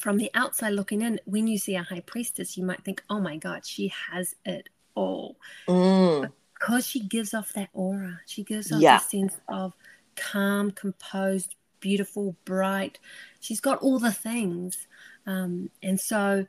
from 0.00 0.16
the 0.18 0.30
outside 0.34 0.70
looking 0.70 1.02
in, 1.02 1.20
when 1.24 1.46
you 1.46 1.58
see 1.58 1.74
a 1.74 1.82
high 1.82 2.00
priestess, 2.00 2.56
you 2.56 2.64
might 2.64 2.84
think, 2.84 3.02
oh 3.10 3.20
my 3.20 3.36
God, 3.36 3.64
she 3.66 3.92
has 4.10 4.34
it 4.44 4.68
all. 4.94 5.36
Mm. 5.68 6.30
Because 6.54 6.86
she 6.86 7.00
gives 7.00 7.34
off 7.34 7.52
that 7.52 7.68
aura. 7.72 8.20
She 8.26 8.42
gives 8.42 8.72
off 8.72 8.80
Yeah. 8.80 8.96
a 8.96 9.00
sense 9.00 9.36
of 9.48 9.74
calm, 10.16 10.72
composed, 10.72 11.54
beautiful, 11.80 12.36
bright. 12.44 12.98
She's 13.40 13.60
got 13.60 13.78
all 13.78 13.98
the 13.98 14.12
things. 14.12 14.86
Um, 15.26 15.70
and 15.82 16.00
so 16.00 16.46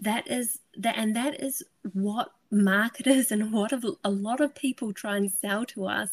that 0.00 0.28
is 0.30 0.58
that 0.76 0.96
and 0.98 1.16
that 1.16 1.40
is 1.42 1.62
what 1.94 2.32
marketers 2.50 3.30
and 3.32 3.52
what 3.52 3.72
a, 3.72 3.92
a 4.04 4.10
lot 4.10 4.40
of 4.40 4.54
people 4.54 4.92
try 4.92 5.16
and 5.16 5.30
sell 5.30 5.64
to 5.64 5.86
us 5.86 6.10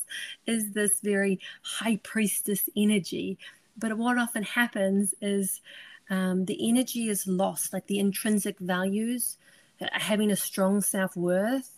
is 0.47 0.71
this 0.71 0.99
very 1.01 1.39
high 1.63 1.97
priestess 2.03 2.69
energy. 2.77 3.37
But 3.77 3.97
what 3.97 4.17
often 4.17 4.43
happens 4.43 5.13
is 5.21 5.61
um, 6.13 6.45
the 6.45 6.69
energy 6.69 7.09
is 7.09 7.25
lost, 7.27 7.73
like 7.73 7.87
the 7.87 7.99
intrinsic 7.99 8.59
values, 8.59 9.37
uh, 9.81 9.87
having 9.93 10.31
a 10.31 10.35
strong 10.35 10.81
self 10.81 11.15
worth, 11.15 11.69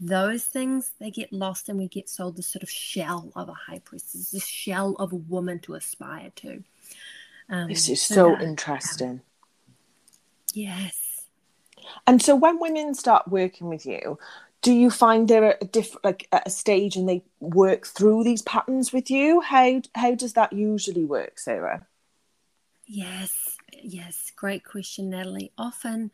those 0.00 0.44
things 0.44 0.92
they 1.00 1.10
get 1.10 1.32
lost, 1.32 1.68
and 1.68 1.78
we 1.78 1.88
get 1.88 2.08
sold 2.08 2.36
this 2.36 2.48
sort 2.48 2.62
of 2.62 2.70
shell 2.70 3.30
of 3.36 3.48
a 3.48 3.54
high 3.66 3.78
priestess, 3.78 4.30
this 4.30 4.46
shell 4.46 4.96
of 4.98 5.12
a 5.12 5.16
woman 5.34 5.58
to 5.60 5.74
aspire 5.74 6.32
to. 6.36 6.64
Um, 7.48 7.68
This 7.68 7.88
is 7.88 8.02
so 8.02 8.30
that- 8.30 8.42
interesting. 8.42 9.20
Yes. 10.52 10.96
And 12.06 12.20
so 12.20 12.34
when 12.34 12.58
women 12.58 12.94
start 12.94 13.28
working 13.28 13.68
with 13.68 13.86
you, 13.86 14.18
do 14.62 14.72
you 14.72 14.90
find 14.90 15.28
they're 15.28 15.50
at 15.52 15.62
a 15.62 15.66
different 15.66 16.04
like 16.04 16.26
at 16.32 16.46
a 16.46 16.50
stage 16.50 16.96
and 16.96 17.08
they 17.08 17.22
work 17.40 17.86
through 17.86 18.24
these 18.24 18.42
patterns 18.42 18.92
with 18.92 19.10
you 19.10 19.40
how 19.40 19.80
how 19.94 20.12
does 20.14 20.32
that 20.32 20.52
usually 20.52 21.04
work 21.04 21.38
sarah 21.38 21.86
yes 22.86 23.30
yes 23.86 24.32
great 24.36 24.64
question 24.64 25.10
natalie 25.10 25.52
often 25.56 26.10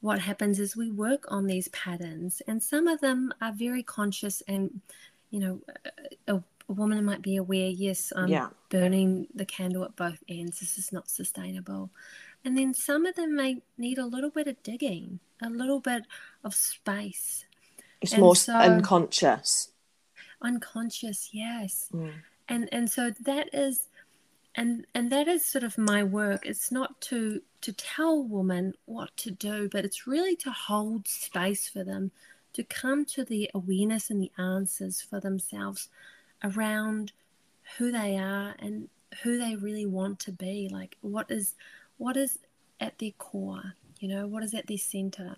what 0.00 0.18
happens 0.18 0.58
is 0.58 0.76
we 0.76 0.90
work 0.90 1.24
on 1.28 1.46
these 1.46 1.68
patterns 1.68 2.42
and 2.46 2.62
some 2.62 2.88
of 2.88 3.00
them 3.00 3.32
are 3.40 3.52
very 3.52 3.82
conscious 3.82 4.42
and 4.48 4.80
you 5.30 5.40
know 5.40 5.60
a, 6.26 6.34
a 6.34 6.72
woman 6.72 7.04
might 7.04 7.22
be 7.22 7.36
aware 7.36 7.68
yes 7.68 8.12
i'm 8.16 8.28
yeah. 8.28 8.48
burning 8.68 9.26
the 9.34 9.44
candle 9.44 9.84
at 9.84 9.96
both 9.96 10.22
ends 10.28 10.60
this 10.60 10.78
is 10.78 10.92
not 10.92 11.08
sustainable 11.08 11.90
and 12.44 12.58
then 12.58 12.74
some 12.74 13.06
of 13.06 13.14
them 13.14 13.36
may 13.36 13.62
need 13.78 13.98
a 13.98 14.06
little 14.06 14.30
bit 14.30 14.46
of 14.46 14.62
digging 14.62 15.20
a 15.42 15.50
little 15.50 15.80
bit 15.80 16.04
of 16.44 16.54
space 16.54 17.44
it's 18.02 18.12
and 18.12 18.20
more 18.20 18.36
so, 18.36 18.54
unconscious. 18.54 19.68
Unconscious, 20.42 21.30
yes. 21.32 21.88
Mm. 21.94 22.12
And 22.48 22.68
and 22.72 22.90
so 22.90 23.12
that 23.24 23.48
is 23.54 23.88
and 24.54 24.86
and 24.94 25.10
that 25.10 25.28
is 25.28 25.44
sort 25.44 25.64
of 25.64 25.78
my 25.78 26.02
work. 26.02 26.46
It's 26.46 26.70
not 26.72 27.00
to 27.02 27.42
to 27.62 27.72
tell 27.72 28.22
women 28.22 28.74
what 28.86 29.16
to 29.18 29.30
do, 29.30 29.68
but 29.70 29.84
it's 29.84 30.06
really 30.06 30.36
to 30.36 30.50
hold 30.50 31.08
space 31.08 31.68
for 31.68 31.84
them 31.84 32.10
to 32.52 32.62
come 32.62 33.04
to 33.04 33.24
the 33.24 33.50
awareness 33.54 34.10
and 34.10 34.20
the 34.22 34.32
answers 34.38 35.00
for 35.00 35.20
themselves 35.20 35.88
around 36.44 37.12
who 37.78 37.90
they 37.90 38.16
are 38.16 38.54
and 38.58 38.88
who 39.22 39.38
they 39.38 39.56
really 39.56 39.86
want 39.86 40.18
to 40.18 40.32
be 40.32 40.68
like 40.72 40.96
what 41.00 41.30
is 41.30 41.54
what 41.98 42.16
is 42.16 42.38
at 42.80 42.98
their 42.98 43.10
core 43.12 43.74
you 44.00 44.08
know 44.08 44.26
what 44.26 44.42
is 44.42 44.54
at 44.54 44.66
their 44.66 44.78
center 44.78 45.36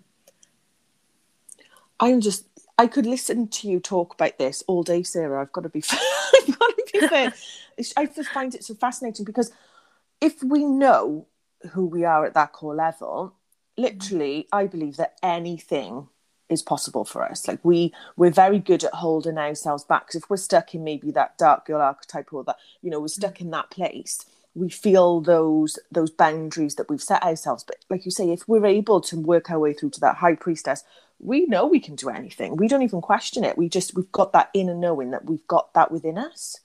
i'm 1.99 2.21
just 2.21 2.45
I 2.77 2.87
could 2.87 3.05
listen 3.05 3.47
to 3.47 3.69
you 3.69 3.79
talk 3.79 4.13
about 4.13 4.37
this 4.37 4.63
all 4.67 4.83
day, 4.83 5.01
Sarah. 5.03 5.41
I've 5.41 5.51
got 5.51 5.61
to 5.63 5.69
be 5.69 5.81
fair. 5.81 5.99
I've 6.35 6.59
got 6.59 6.77
to 6.77 6.83
be 6.93 7.07
fair. 7.07 7.33
I 7.97 8.05
just 8.05 8.29
find 8.29 8.53
it 8.53 8.63
so 8.63 8.73
fascinating 8.73 9.25
because 9.25 9.51
if 10.21 10.41
we 10.43 10.65
know 10.65 11.27
who 11.71 11.85
we 11.85 12.03
are 12.03 12.25
at 12.25 12.33
that 12.33 12.53
core 12.53 12.75
level, 12.75 13.33
literally, 13.77 14.47
I 14.51 14.67
believe 14.67 14.97
that 14.97 15.17
anything 15.23 16.07
is 16.47 16.61
possible 16.61 17.05
for 17.05 17.23
us. 17.23 17.47
Like 17.47 17.59
we, 17.63 17.93
we're 18.15 18.31
very 18.31 18.59
good 18.59 18.83
at 18.83 18.93
holding 18.93 19.37
ourselves 19.37 19.83
back. 19.83 20.07
Because 20.07 20.23
if 20.23 20.29
we're 20.29 20.37
stuck 20.37 20.75
in 20.75 20.83
maybe 20.83 21.11
that 21.11 21.37
dark 21.37 21.65
girl 21.65 21.81
archetype 21.81 22.31
or 22.31 22.43
that, 22.43 22.57
you 22.81 22.91
know, 22.91 22.99
we're 22.99 23.07
mm. 23.07 23.11
stuck 23.11 23.41
in 23.41 23.51
that 23.51 23.71
place, 23.71 24.25
we 24.53 24.69
feel 24.69 25.19
those 25.19 25.77
those 25.91 26.09
boundaries 26.09 26.75
that 26.75 26.89
we've 26.89 27.03
set 27.03 27.23
ourselves. 27.23 27.63
But 27.63 27.77
like 27.89 28.05
you 28.05 28.11
say, 28.11 28.31
if 28.31 28.47
we're 28.47 28.65
able 28.65 29.01
to 29.01 29.19
work 29.19 29.49
our 29.51 29.59
way 29.59 29.73
through 29.73 29.89
to 29.91 29.99
that 30.01 30.15
high 30.17 30.35
priestess, 30.35 30.83
we 31.25 31.45
know 31.45 31.65
we 31.65 31.79
can 31.79 31.95
do 31.95 32.09
anything. 32.09 32.55
We 32.55 32.67
don't 32.67 32.83
even 32.83 33.01
question 33.01 33.43
it. 33.43 33.57
We 33.57 33.69
just 33.69 33.95
we've 33.95 34.11
got 34.11 34.33
that 34.33 34.49
inner 34.53 34.75
knowing 34.75 35.11
that 35.11 35.25
we've 35.25 35.45
got 35.47 35.73
that 35.73 35.91
within 35.91 36.17
us. 36.17 36.59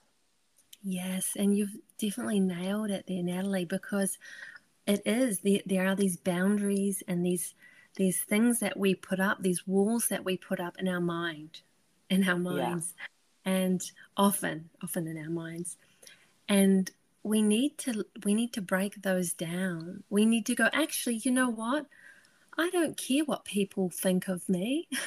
Yes, 0.83 1.31
and 1.35 1.55
you've 1.55 1.75
definitely 1.99 2.39
nailed 2.39 2.89
it 2.89 3.05
there, 3.07 3.21
Natalie, 3.21 3.65
because 3.65 4.17
it 4.87 5.01
is 5.05 5.39
there, 5.39 5.61
there 5.65 5.87
are 5.87 5.95
these 5.95 6.17
boundaries 6.17 7.03
and 7.07 7.25
these 7.25 7.53
these 7.95 8.21
things 8.21 8.59
that 8.59 8.77
we 8.77 8.95
put 8.95 9.19
up, 9.19 9.41
these 9.41 9.67
walls 9.67 10.07
that 10.07 10.23
we 10.23 10.37
put 10.37 10.59
up 10.59 10.77
in 10.79 10.87
our 10.87 11.01
mind, 11.01 11.61
in 12.09 12.27
our 12.27 12.37
minds, 12.37 12.93
yeah. 13.45 13.53
and 13.53 13.81
often, 14.15 14.69
often 14.81 15.07
in 15.07 15.17
our 15.17 15.29
minds, 15.29 15.77
and 16.47 16.89
we 17.23 17.41
need 17.41 17.77
to 17.79 18.05
we 18.23 18.33
need 18.33 18.53
to 18.53 18.61
break 18.61 19.01
those 19.01 19.33
down. 19.33 20.03
We 20.09 20.25
need 20.25 20.45
to 20.47 20.55
go. 20.55 20.69
Actually, 20.73 21.17
you 21.17 21.31
know 21.31 21.49
what? 21.49 21.85
I 22.61 22.69
don't 22.69 22.95
care 22.95 23.25
what 23.25 23.43
people 23.43 23.89
think 23.89 24.27
of 24.27 24.47
me. 24.47 24.87
Yes. 24.91 25.01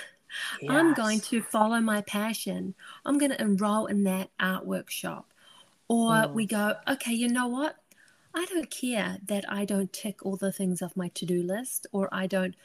I'm 0.69 0.93
going 0.93 1.21
to 1.21 1.41
follow 1.41 1.81
my 1.81 2.01
passion. 2.01 2.75
I'm 3.07 3.17
going 3.17 3.31
to 3.31 3.41
enroll 3.41 3.87
in 3.87 4.03
that 4.05 4.31
art 4.41 4.67
workshop. 4.67 5.33
Or 5.87 6.11
mm. 6.11 6.33
we 6.33 6.47
go, 6.47 6.75
okay, 6.89 7.13
you 7.13 7.29
know 7.29 7.47
what? 7.47 7.77
I 8.35 8.45
don't 8.47 8.69
care 8.71 9.19
that 9.27 9.45
I 9.49 9.65
don't 9.65 9.93
tick 9.93 10.27
all 10.27 10.35
the 10.35 10.51
things 10.51 10.83
off 10.83 10.97
my 10.97 11.11
to 11.15 11.25
do 11.25 11.45
list 11.45 11.87
or 11.93 12.09
I 12.11 12.27
don't 12.27 12.57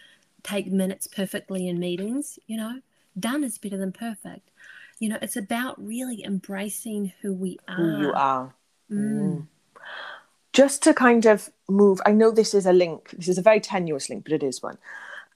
take 0.41 0.65
minutes 0.71 1.05
perfectly 1.05 1.67
in 1.67 1.79
meetings. 1.79 2.39
You 2.47 2.57
know, 2.57 2.81
done 3.19 3.43
is 3.43 3.59
better 3.59 3.77
than 3.77 3.91
perfect. 3.91 4.49
You 4.97 5.09
know, 5.09 5.19
it's 5.21 5.37
about 5.37 5.79
really 5.79 6.25
embracing 6.25 7.13
who 7.21 7.35
we 7.35 7.59
are. 7.67 7.75
Who 7.75 8.01
you 8.01 8.13
are. 8.13 8.55
Mm. 8.91 9.21
Mm 9.21 9.47
just 10.59 10.83
to 10.83 10.93
kind 10.93 11.25
of 11.25 11.49
move, 11.69 12.01
I 12.05 12.11
know 12.11 12.31
this 12.31 12.53
is 12.53 12.65
a 12.65 12.73
link, 12.73 13.11
this 13.11 13.29
is 13.29 13.37
a 13.37 13.41
very 13.41 13.61
tenuous 13.61 14.09
link, 14.09 14.25
but 14.25 14.33
it 14.33 14.43
is 14.43 14.61
one. 14.61 14.77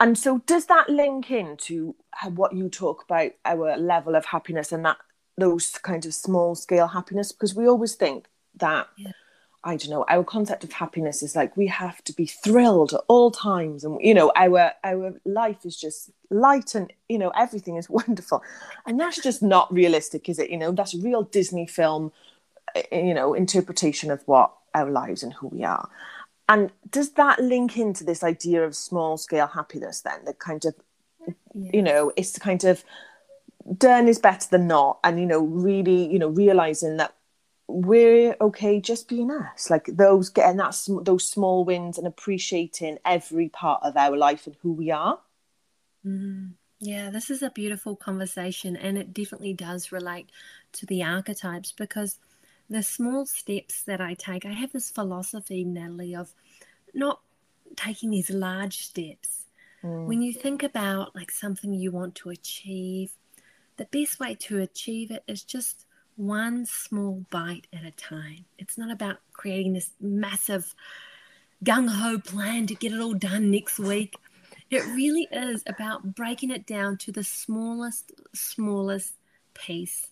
And 0.02 0.18
so, 0.18 0.40
does 0.40 0.66
that 0.66 0.90
link 0.90 1.32
into 1.32 1.96
what 2.34 2.52
you 2.52 2.68
talk 2.68 3.06
about 3.06 3.32
our 3.46 3.78
level 3.78 4.16
of 4.16 4.26
happiness 4.26 4.74
and 4.74 4.84
that 4.84 4.98
those 5.38 5.70
kind 5.78 6.06
of 6.06 6.14
small 6.14 6.56
scale 6.56 6.88
happiness? 6.88 7.32
Because 7.32 7.56
we 7.56 7.66
always 7.66 7.96
think 7.96 8.28
that, 8.58 8.90
yeah. 8.98 9.12
I 9.64 9.78
don't 9.78 9.92
know, 9.92 10.04
our 10.10 10.26
concept 10.26 10.66
of 10.66 10.74
happiness 10.74 11.24
is 11.24 11.38
like 11.38 11.56
we 11.56 11.68
have 11.68 12.04
to 12.04 12.12
be 12.12 12.26
thrilled 12.26 12.92
at 12.94 13.00
all 13.08 13.32
times, 13.32 13.86
and 13.86 13.98
you 14.02 14.14
know, 14.14 14.30
our 14.36 14.74
our 14.84 15.14
life 15.24 15.64
is 15.64 15.78
just 15.78 16.12
light 16.32 16.76
and 16.76 16.92
you 17.08 17.18
know 17.18 17.30
everything 17.30 17.78
is 17.78 17.90
wonderful, 18.02 18.44
and 18.86 19.00
that's 19.00 19.22
just 19.22 19.42
not 19.42 19.74
realistic, 19.74 20.28
is 20.28 20.38
it? 20.38 20.50
You 20.50 20.58
know, 20.58 20.74
that's 20.74 20.96
a 20.96 21.00
real 21.00 21.24
Disney 21.24 21.66
film, 21.66 22.12
eh, 22.76 22.84
you 22.92 23.14
know, 23.14 23.34
interpretation 23.34 24.12
of 24.12 24.22
what 24.26 24.52
our 24.74 24.90
lives 24.90 25.24
and 25.24 25.34
who 25.34 25.48
we 25.48 25.64
are. 25.64 25.90
And 26.50 26.72
does 26.90 27.12
that 27.12 27.40
link 27.40 27.78
into 27.78 28.04
this 28.04 28.24
idea 28.24 28.64
of 28.64 28.76
small 28.76 29.18
scale 29.18 29.48
happiness 29.48 30.02
then? 30.02 30.26
The 30.26 30.34
kind 30.34 30.66
of, 30.66 30.76
yes. 31.54 31.72
you 31.74 31.82
know, 31.82 32.12
it's 32.18 32.38
kind 32.38 32.64
of 32.64 32.84
done 33.78 34.08
is 34.08 34.20
better 34.20 34.48
than 34.50 34.68
not. 34.68 35.00
And, 35.04 35.20
you 35.20 35.26
know, 35.26 35.40
really, 35.40 36.12
you 36.12 36.20
know, 36.20 36.28
realizing 36.28 36.98
that 36.98 37.16
we're 37.68 38.36
okay 38.42 38.80
just 38.80 39.08
being 39.08 39.32
us 39.32 39.70
like 39.70 39.86
those 39.86 40.30
getting 40.30 40.58
that 40.58 40.76
those 41.04 41.28
small 41.28 41.64
wins 41.64 41.98
and 41.98 42.06
appreciating 42.06 42.98
every 43.06 43.48
part 43.50 43.82
of 43.84 43.96
our 43.96 44.18
life 44.18 44.46
and 44.46 44.56
who 44.62 44.74
we 44.74 44.92
are 44.92 45.20
mm. 46.06 46.52
yeah 46.80 47.10
this 47.10 47.30
is 47.30 47.42
a 47.42 47.50
beautiful 47.52 47.96
conversation 47.96 48.76
and 48.76 48.98
it 48.98 49.14
definitely 49.14 49.54
does 49.54 49.94
relate 49.94 50.30
to 50.74 50.86
the 50.86 51.02
archetypes 51.02 51.72
because 51.72 52.20
the 52.74 52.84
small 52.84 53.26
steps 53.26 53.84
that 53.84 54.02
I 54.02 54.14
take, 54.16 54.46
I 54.46 54.52
have 54.52 54.72
this 54.72 54.90
philosophy, 54.90 55.64
Natalie, 55.64 56.16
of 56.16 56.34
not 56.94 57.22
taking 57.76 58.12
these 58.12 58.30
large 58.30 58.86
steps. 58.86 59.46
Mm. 59.84 60.06
When 60.08 60.22
you 60.22 60.34
think 60.34 60.64
about 60.64 61.16
like 61.16 61.32
something 61.32 61.74
you 61.74 61.92
want 61.92 62.16
to 62.16 62.30
achieve, 62.30 63.12
the 63.78 63.86
best 63.86 64.20
way 64.20 64.36
to 64.36 64.60
achieve 64.60 65.12
it 65.12 65.24
is 65.28 65.44
just 65.44 65.86
one 66.16 66.66
small 66.66 67.26
bite 67.30 67.68
at 67.74 67.84
a 67.84 67.92
time. 67.92 68.46
It's 68.58 68.78
not 68.78 68.92
about 68.92 69.18
creating 69.34 69.74
this 69.74 69.92
massive 70.00 70.76
gung 71.64 71.90
ho 71.90 72.20
plan 72.20 72.68
to 72.68 72.76
get 72.76 72.92
it 72.92 73.00
all 73.00 73.14
done 73.14 73.50
next 73.50 73.80
week. 73.80 74.16
It 74.70 74.86
really 74.88 75.28
is 75.32 75.64
about 75.68 76.16
breaking 76.16 76.52
it 76.52 76.66
down 76.66 76.98
to 76.98 77.12
the 77.12 77.24
smallest, 77.24 78.12
smallest 78.34 79.14
piece. 79.54 80.08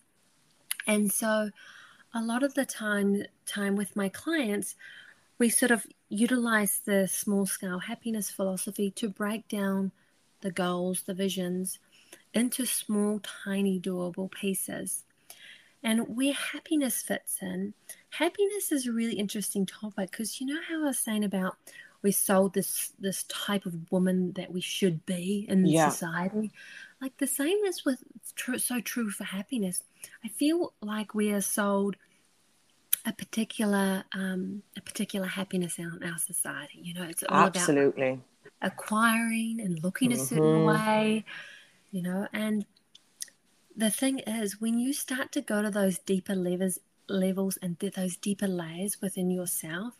And 0.88 1.12
so 1.12 1.52
a 2.14 2.22
lot 2.22 2.44
of 2.44 2.54
the 2.54 2.66
time 2.66 3.24
time 3.46 3.76
with 3.76 3.96
my 3.96 4.10
clients 4.10 4.76
we 5.38 5.50
sort 5.50 5.72
of 5.72 5.86
utilize 6.10 6.82
the 6.86 7.08
small 7.08 7.46
scale 7.46 7.80
happiness 7.80 8.30
philosophy 8.30 8.92
to 8.92 9.10
break 9.10 9.48
down 9.48 9.92
the 10.42 10.52
goals 10.52 11.04
the 11.04 11.14
visions 11.14 11.80
into 12.34 12.66
small 12.66 13.20
tiny 13.44 13.80
doable 13.80 14.32
pieces 14.32 15.04
and 15.84 16.16
where 16.16 16.34
happiness 16.34 17.02
fits 17.02 17.38
in 17.42 17.74
happiness 18.10 18.72
is 18.72 18.88
a 18.88 18.92
really 18.92 19.16
interesting 19.16 19.66
topic 19.66 20.12
because 20.12 20.40
you 20.40 20.48
know 20.48 20.60
how 20.68 20.82
i 20.84 20.88
was 20.88 21.00
saying 21.00 21.24
about 21.24 21.56
we 22.02 22.12
sold 22.12 22.54
this 22.54 22.94
this 23.00 23.24
type 23.24 23.66
of 23.66 23.92
woman 23.92 24.34
that 24.34 24.52
we 24.52 24.62
should 24.62 25.06
be 25.06 25.46
in 25.50 25.66
yeah. 25.66 25.90
society 25.90 26.52
like 27.02 27.16
the 27.18 27.28
same 27.28 27.58
is 27.66 27.86
with 27.86 28.04
true, 28.36 28.58
so 28.58 28.80
true 28.80 29.10
for 29.10 29.24
happiness. 29.24 29.84
I 30.24 30.28
feel 30.28 30.74
like 30.82 31.14
we 31.14 31.32
are 31.32 31.42
sold 31.42 31.96
a 33.06 33.14
particular 33.14 34.04
um, 34.14 34.64
a 34.78 34.82
particular 34.82 35.28
happiness 35.28 35.80
in 35.80 36.02
our 36.04 36.18
society. 36.18 36.80
You 36.82 36.94
know, 36.94 37.04
it's 37.04 37.24
all 37.28 37.46
absolutely 37.46 38.10
about 38.10 38.24
acquiring 38.62 39.60
and 39.60 39.84
looking 39.84 40.12
mm-hmm. 40.12 40.22
a 40.22 40.26
certain 40.26 40.44
mm-hmm. 40.44 40.92
way. 40.92 41.26
You 41.92 42.04
know, 42.04 42.28
and 42.32 42.66
the 43.76 43.90
thing 43.90 44.20
is, 44.20 44.62
when 44.62 44.80
you 44.80 44.94
start 44.94 45.32
to 45.34 45.42
go 45.42 45.62
to 45.62 45.70
those 45.70 45.98
deeper 46.00 46.36
levels, 46.36 46.80
levels 47.10 47.58
and 47.62 47.78
those 47.80 48.16
deeper 48.18 48.48
layers 48.48 49.02
within 49.02 49.30
yourself, 49.32 49.94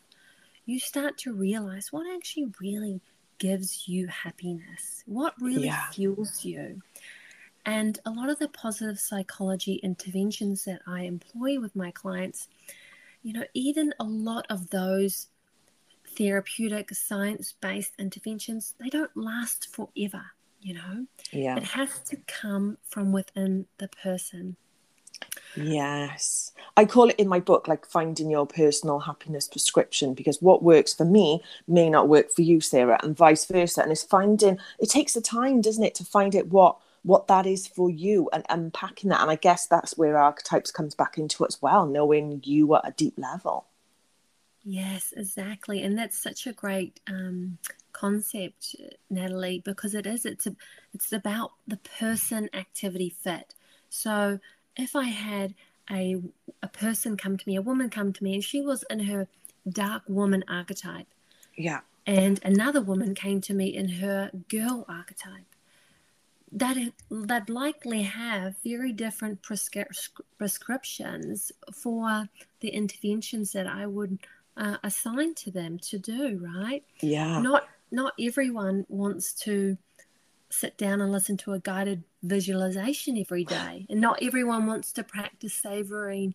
you 0.64 0.78
start 0.78 1.18
to 1.18 1.32
realize 1.32 1.92
what 1.92 2.06
actually 2.14 2.52
really 2.60 3.00
gives 3.38 3.88
you 3.88 4.06
happiness, 4.06 5.02
what 5.06 5.34
really 5.40 5.66
yeah. 5.66 5.90
fuels 5.90 6.44
you. 6.44 6.80
And 7.64 7.98
a 8.04 8.10
lot 8.10 8.28
of 8.28 8.38
the 8.38 8.48
positive 8.48 8.98
psychology 8.98 9.74
interventions 9.74 10.64
that 10.64 10.80
I 10.86 11.02
employ 11.02 11.60
with 11.60 11.76
my 11.76 11.90
clients, 11.92 12.48
you 13.22 13.32
know, 13.32 13.44
even 13.54 13.94
a 14.00 14.04
lot 14.04 14.46
of 14.50 14.70
those 14.70 15.28
therapeutic 16.16 16.94
science 16.94 17.54
based 17.60 17.92
interventions, 17.98 18.74
they 18.80 18.88
don't 18.88 19.16
last 19.16 19.68
forever. 19.74 20.22
you 20.60 20.74
know? 20.74 21.06
Yeah. 21.32 21.56
It 21.56 21.64
has 21.64 21.98
to 22.10 22.16
come 22.26 22.78
from 22.88 23.12
within 23.12 23.66
the 23.78 23.88
person. 23.88 24.56
Yes. 25.56 26.52
I 26.76 26.84
call 26.84 27.08
it 27.10 27.16
in 27.16 27.28
my 27.28 27.40
book 27.40 27.68
like 27.68 27.86
finding 27.86 28.30
your 28.30 28.46
personal 28.46 29.00
happiness 29.00 29.48
prescription 29.48 30.14
because 30.14 30.40
what 30.40 30.62
works 30.62 30.94
for 30.94 31.04
me 31.04 31.42
may 31.68 31.90
not 31.90 32.08
work 32.08 32.30
for 32.30 32.42
you, 32.42 32.60
Sarah, 32.60 32.98
and 33.02 33.16
vice 33.16 33.44
versa. 33.44 33.82
And 33.82 33.92
it's 33.92 34.02
finding 34.02 34.58
it 34.78 34.90
takes 34.90 35.14
the 35.14 35.20
time, 35.20 35.60
doesn't 35.60 35.84
it, 35.84 35.94
to 35.96 36.04
find 36.04 36.34
it 36.34 36.48
what 36.48 36.76
what 37.02 37.26
that 37.26 37.46
is 37.46 37.66
for 37.66 37.90
you 37.90 38.28
and 38.32 38.44
unpacking 38.48 39.10
that. 39.10 39.20
And 39.20 39.30
I 39.30 39.36
guess 39.36 39.66
that's 39.66 39.98
where 39.98 40.16
archetypes 40.16 40.70
comes 40.70 40.94
back 40.94 41.18
into 41.18 41.44
as 41.44 41.60
well, 41.60 41.86
knowing 41.86 42.40
you 42.44 42.74
at 42.76 42.88
a 42.88 42.92
deep 42.92 43.14
level. 43.16 43.66
Yes, 44.64 45.12
exactly. 45.16 45.82
And 45.82 45.98
that's 45.98 46.16
such 46.16 46.46
a 46.46 46.52
great 46.52 47.00
um, 47.08 47.58
concept, 47.92 48.76
Natalie, 49.10 49.60
because 49.64 49.94
it 49.94 50.06
is. 50.06 50.24
It's 50.24 50.46
a, 50.46 50.54
it's 50.94 51.12
about 51.12 51.52
the 51.66 51.78
person 51.98 52.48
activity 52.54 53.10
fit. 53.10 53.54
So 53.88 54.38
if 54.76 54.94
I 54.94 55.04
had 55.04 55.54
a 55.90 56.22
a 56.62 56.68
person 56.68 57.16
come 57.16 57.36
to 57.36 57.48
me, 57.48 57.56
a 57.56 57.62
woman 57.62 57.90
come 57.90 58.12
to 58.12 58.22
me, 58.22 58.34
and 58.34 58.44
she 58.44 58.60
was 58.60 58.84
in 58.88 59.00
her 59.00 59.26
dark 59.68 60.04
woman 60.06 60.44
archetype. 60.48 61.08
Yeah. 61.56 61.80
And 62.06 62.40
another 62.44 62.80
woman 62.80 63.14
came 63.14 63.40
to 63.42 63.54
me 63.54 63.66
in 63.74 63.88
her 63.88 64.30
girl 64.48 64.84
archetype. 64.88 65.51
That 66.52 66.76
that 67.10 67.48
likely 67.48 68.02
have 68.02 68.56
very 68.64 68.92
different 68.92 69.42
prescri- 69.42 69.86
prescriptions 70.36 71.50
for 71.72 72.28
the 72.60 72.68
interventions 72.68 73.52
that 73.52 73.66
I 73.66 73.86
would 73.86 74.18
uh, 74.56 74.76
assign 74.84 75.34
to 75.36 75.50
them 75.50 75.78
to 75.78 75.98
do. 75.98 76.38
Right? 76.42 76.84
Yeah. 77.00 77.40
Not 77.40 77.68
not 77.90 78.12
everyone 78.20 78.84
wants 78.88 79.32
to 79.44 79.76
sit 80.50 80.76
down 80.76 81.00
and 81.00 81.10
listen 81.10 81.36
to 81.38 81.54
a 81.54 81.58
guided 81.58 82.04
visualization 82.22 83.16
every 83.18 83.44
day. 83.44 83.86
And 83.88 84.00
not 84.00 84.22
everyone 84.22 84.66
wants 84.66 84.92
to 84.92 85.02
practice 85.02 85.54
savoring 85.54 86.34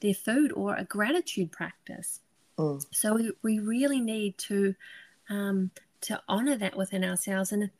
their 0.00 0.14
food 0.14 0.52
or 0.52 0.74
a 0.74 0.84
gratitude 0.84 1.52
practice. 1.52 2.20
Mm. 2.58 2.84
So 2.90 3.14
we, 3.14 3.32
we 3.42 3.58
really 3.60 4.00
need 4.00 4.36
to 4.38 4.74
um, 5.30 5.70
to 6.02 6.20
honor 6.28 6.56
that 6.56 6.76
within 6.76 7.04
ourselves 7.04 7.52
and 7.52 7.70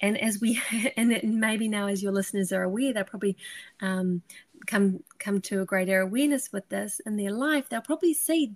and 0.00 0.20
as 0.20 0.40
we 0.40 0.60
and 0.96 1.40
maybe 1.40 1.68
now 1.68 1.86
as 1.86 2.02
your 2.02 2.12
listeners 2.12 2.52
are 2.52 2.62
aware 2.62 2.92
they'll 2.92 3.04
probably 3.04 3.36
um, 3.80 4.22
come 4.66 5.02
come 5.18 5.40
to 5.40 5.60
a 5.60 5.66
greater 5.66 6.00
awareness 6.00 6.52
with 6.52 6.68
this 6.68 7.00
in 7.06 7.16
their 7.16 7.32
life 7.32 7.68
they'll 7.68 7.80
probably 7.80 8.14
see 8.14 8.54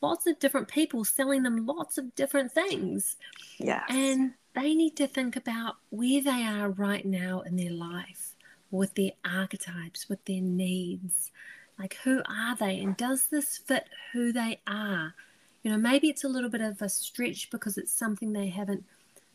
lots 0.00 0.26
of 0.26 0.38
different 0.38 0.68
people 0.68 1.04
selling 1.04 1.42
them 1.42 1.66
lots 1.66 1.96
of 1.96 2.14
different 2.14 2.50
things 2.50 3.16
yes. 3.58 3.84
and 3.88 4.32
they 4.54 4.74
need 4.74 4.96
to 4.96 5.06
think 5.06 5.36
about 5.36 5.76
where 5.90 6.22
they 6.22 6.44
are 6.44 6.70
right 6.70 7.06
now 7.06 7.40
in 7.40 7.56
their 7.56 7.70
life 7.70 8.32
with 8.72 8.94
their 8.94 9.12
archetypes, 9.24 10.08
with 10.08 10.24
their 10.24 10.40
needs. 10.40 11.30
Like, 11.78 11.98
who 12.02 12.22
are 12.28 12.56
they? 12.56 12.80
And 12.80 12.96
does 12.96 13.26
this 13.26 13.58
fit 13.58 13.88
who 14.12 14.32
they 14.32 14.60
are? 14.66 15.14
You 15.62 15.70
know, 15.70 15.78
maybe 15.78 16.08
it's 16.08 16.24
a 16.24 16.28
little 16.28 16.50
bit 16.50 16.60
of 16.60 16.82
a 16.82 16.88
stretch 16.88 17.50
because 17.50 17.78
it's 17.78 17.92
something 17.92 18.32
they 18.32 18.48
haven't 18.48 18.84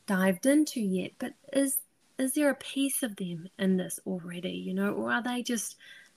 dived 0.07 0.45
into 0.45 0.79
yet, 0.81 1.11
but 1.19 1.33
is 1.53 1.77
is 2.17 2.33
there 2.33 2.49
a 2.49 2.55
piece 2.55 3.03
of 3.03 3.15
them 3.17 3.47
in 3.59 3.77
this 3.77 3.99
already, 4.07 4.49
you 4.49 4.73
know, 4.73 4.91
or 4.91 5.11
are 5.11 5.21
they 5.21 5.43
just 5.43 5.75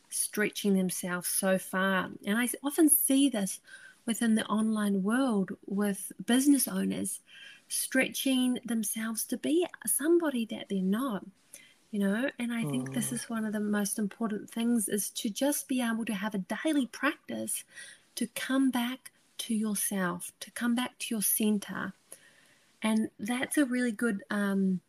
stretching 0.08 0.74
themselves 0.74 1.28
so 1.28 1.58
far? 1.58 2.08
And 2.24 2.38
I 2.38 2.48
often 2.64 2.88
see 2.88 3.28
this 3.28 3.60
within 4.06 4.34
the 4.34 4.46
online 4.46 5.02
world 5.02 5.50
with 5.66 6.10
business 6.24 6.66
owners 6.66 7.20
stretching 7.68 8.58
themselves 8.64 9.24
to 9.24 9.36
be 9.36 9.66
somebody 9.86 10.46
that 10.46 10.66
they're 10.68 10.82
not 10.82 11.24
you 11.92 12.00
know 12.00 12.28
and 12.40 12.52
i 12.52 12.64
think 12.64 12.92
this 12.92 13.10
mm. 13.10 13.12
is 13.12 13.30
one 13.30 13.44
of 13.44 13.52
the 13.52 13.60
most 13.60 13.96
important 13.96 14.50
things 14.50 14.88
is 14.88 15.10
to 15.10 15.30
just 15.30 15.68
be 15.68 15.80
able 15.80 16.04
to 16.04 16.12
have 16.12 16.34
a 16.34 16.44
daily 16.64 16.86
practice 16.86 17.62
to 18.16 18.26
come 18.34 18.70
back 18.70 19.12
to 19.38 19.54
yourself 19.54 20.32
to 20.40 20.50
come 20.50 20.74
back 20.74 20.98
to 20.98 21.14
your 21.14 21.22
center 21.22 21.92
and 22.82 23.10
that's 23.18 23.58
a 23.58 23.64
really 23.64 23.92
good 23.92 24.22
um, 24.30 24.80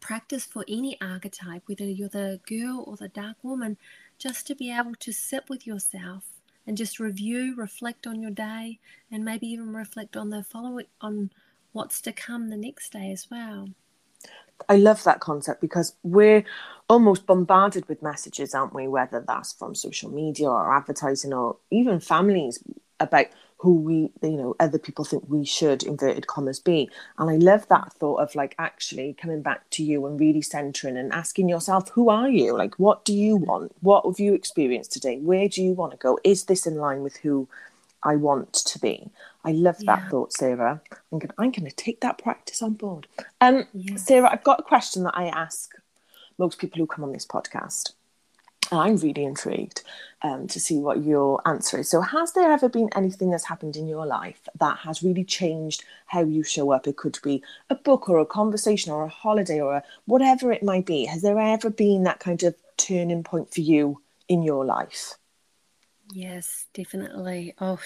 practice 0.00 0.44
for 0.44 0.64
any 0.68 0.98
archetype 1.00 1.62
whether 1.66 1.84
you're 1.84 2.08
the 2.08 2.40
girl 2.48 2.84
or 2.86 2.96
the 2.96 3.08
dark 3.08 3.36
woman 3.42 3.76
just 4.18 4.46
to 4.46 4.54
be 4.54 4.72
able 4.72 4.94
to 4.98 5.12
sit 5.12 5.44
with 5.48 5.66
yourself 5.66 6.24
and 6.66 6.76
just 6.76 6.98
review 6.98 7.54
reflect 7.56 8.06
on 8.06 8.20
your 8.20 8.30
day 8.30 8.78
and 9.10 9.24
maybe 9.24 9.46
even 9.46 9.72
reflect 9.72 10.16
on 10.16 10.30
the 10.30 10.42
following 10.42 10.86
on 11.00 11.30
what's 11.74 12.00
to 12.00 12.12
come 12.12 12.48
the 12.48 12.56
next 12.56 12.92
day 12.92 13.10
as 13.10 13.28
well. 13.30 13.68
I 14.68 14.76
love 14.76 15.02
that 15.04 15.20
concept 15.20 15.60
because 15.60 15.96
we're 16.02 16.44
almost 16.88 17.26
bombarded 17.26 17.88
with 17.88 18.02
messages, 18.02 18.54
aren't 18.54 18.74
we? 18.74 18.86
Whether 18.86 19.22
that's 19.26 19.52
from 19.52 19.74
social 19.74 20.10
media 20.10 20.48
or 20.48 20.72
advertising 20.74 21.34
or 21.34 21.56
even 21.70 22.00
families 22.00 22.62
about 23.00 23.26
who 23.58 23.76
we, 23.76 24.10
you 24.22 24.36
know, 24.36 24.54
other 24.60 24.78
people 24.78 25.04
think 25.04 25.24
we 25.26 25.44
should, 25.44 25.82
inverted 25.82 26.26
commas, 26.26 26.60
be. 26.60 26.90
And 27.18 27.30
I 27.30 27.36
love 27.36 27.66
that 27.68 27.92
thought 27.94 28.16
of 28.16 28.34
like 28.34 28.54
actually 28.58 29.14
coming 29.14 29.42
back 29.42 29.70
to 29.70 29.82
you 29.82 30.04
and 30.06 30.20
really 30.20 30.42
centering 30.42 30.96
and 30.96 31.12
asking 31.12 31.48
yourself, 31.48 31.88
who 31.90 32.10
are 32.10 32.28
you? 32.28 32.56
Like, 32.56 32.78
what 32.78 33.04
do 33.04 33.14
you 33.14 33.36
want? 33.36 33.72
What 33.80 34.04
have 34.04 34.20
you 34.20 34.34
experienced 34.34 34.92
today? 34.92 35.18
Where 35.18 35.48
do 35.48 35.62
you 35.62 35.72
want 35.72 35.92
to 35.92 35.98
go? 35.98 36.18
Is 36.24 36.44
this 36.44 36.66
in 36.66 36.76
line 36.76 37.02
with 37.02 37.16
who 37.16 37.48
I 38.02 38.16
want 38.16 38.52
to 38.52 38.78
be? 38.78 39.08
I 39.44 39.52
love 39.52 39.76
yeah. 39.80 39.96
that 39.96 40.10
thought, 40.10 40.32
Sarah. 40.32 40.80
I'm 41.10 41.18
gonna 41.18 41.34
I'm 41.38 41.50
going 41.50 41.68
to 41.68 41.76
take 41.76 42.00
that 42.00 42.18
practice 42.18 42.62
on 42.62 42.74
board. 42.74 43.06
Um, 43.40 43.64
yes. 43.72 44.04
Sarah, 44.04 44.30
I've 44.30 44.44
got 44.44 44.60
a 44.60 44.64
question 44.64 45.04
that 45.04 45.16
I 45.16 45.28
ask 45.28 45.70
most 46.38 46.58
people 46.58 46.78
who 46.78 46.86
come 46.86 47.04
on 47.04 47.12
this 47.12 47.26
podcast. 47.26 47.92
I'm 48.72 48.96
really 48.96 49.24
intrigued 49.24 49.82
um, 50.22 50.46
to 50.48 50.58
see 50.58 50.78
what 50.78 51.04
your 51.04 51.40
answer 51.46 51.78
is. 51.78 51.90
So, 51.90 52.00
has 52.00 52.32
there 52.32 52.50
ever 52.50 52.68
been 52.68 52.88
anything 52.96 53.30
that's 53.30 53.44
happened 53.44 53.76
in 53.76 53.86
your 53.86 54.06
life 54.06 54.48
that 54.58 54.78
has 54.78 55.02
really 55.02 55.24
changed 55.24 55.84
how 56.06 56.22
you 56.22 56.42
show 56.42 56.72
up? 56.72 56.86
It 56.86 56.96
could 56.96 57.18
be 57.22 57.42
a 57.70 57.74
book 57.74 58.08
or 58.08 58.18
a 58.18 58.26
conversation 58.26 58.92
or 58.92 59.04
a 59.04 59.08
holiday 59.08 59.60
or 59.60 59.76
a, 59.76 59.82
whatever 60.06 60.50
it 60.52 60.62
might 60.62 60.86
be. 60.86 61.04
Has 61.04 61.22
there 61.22 61.38
ever 61.38 61.70
been 61.70 62.04
that 62.04 62.20
kind 62.20 62.42
of 62.42 62.54
turning 62.76 63.22
point 63.22 63.52
for 63.52 63.60
you 63.60 64.00
in 64.28 64.42
your 64.42 64.64
life? 64.64 65.14
Yes, 66.12 66.66
definitely. 66.74 67.54
Oh, 67.60 67.78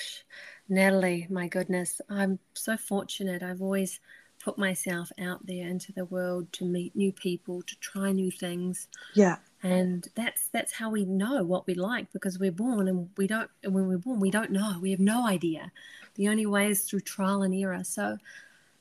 Natalie, 0.68 1.26
my 1.30 1.48
goodness, 1.48 2.00
I'm 2.08 2.38
so 2.54 2.76
fortunate. 2.76 3.42
I've 3.42 3.62
always 3.62 4.00
put 4.42 4.58
myself 4.58 5.10
out 5.20 5.44
there 5.46 5.66
into 5.66 5.92
the 5.92 6.04
world 6.04 6.52
to 6.54 6.64
meet 6.64 6.94
new 6.94 7.12
people, 7.12 7.62
to 7.62 7.76
try 7.80 8.12
new 8.12 8.30
things. 8.30 8.88
Yeah. 9.14 9.36
And 9.62 10.06
that's 10.14 10.48
that's 10.48 10.72
how 10.72 10.90
we 10.90 11.04
know 11.04 11.42
what 11.42 11.66
we 11.66 11.74
like 11.74 12.12
because 12.12 12.38
we're 12.38 12.52
born 12.52 12.86
and 12.86 13.10
we 13.16 13.26
don't 13.26 13.50
and 13.64 13.74
when 13.74 13.88
we're 13.88 13.98
born 13.98 14.20
we 14.20 14.30
don't 14.30 14.52
know. 14.52 14.78
We 14.80 14.92
have 14.92 15.00
no 15.00 15.26
idea. 15.26 15.72
The 16.14 16.28
only 16.28 16.46
way 16.46 16.68
is 16.68 16.82
through 16.82 17.00
trial 17.00 17.42
and 17.42 17.54
error. 17.54 17.82
So 17.82 18.18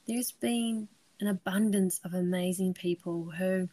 there's 0.08 0.32
been 0.32 0.88
an 1.20 1.28
abundance 1.28 2.00
of 2.04 2.14
amazing 2.14 2.74
people 2.76 3.32
who 3.38 3.70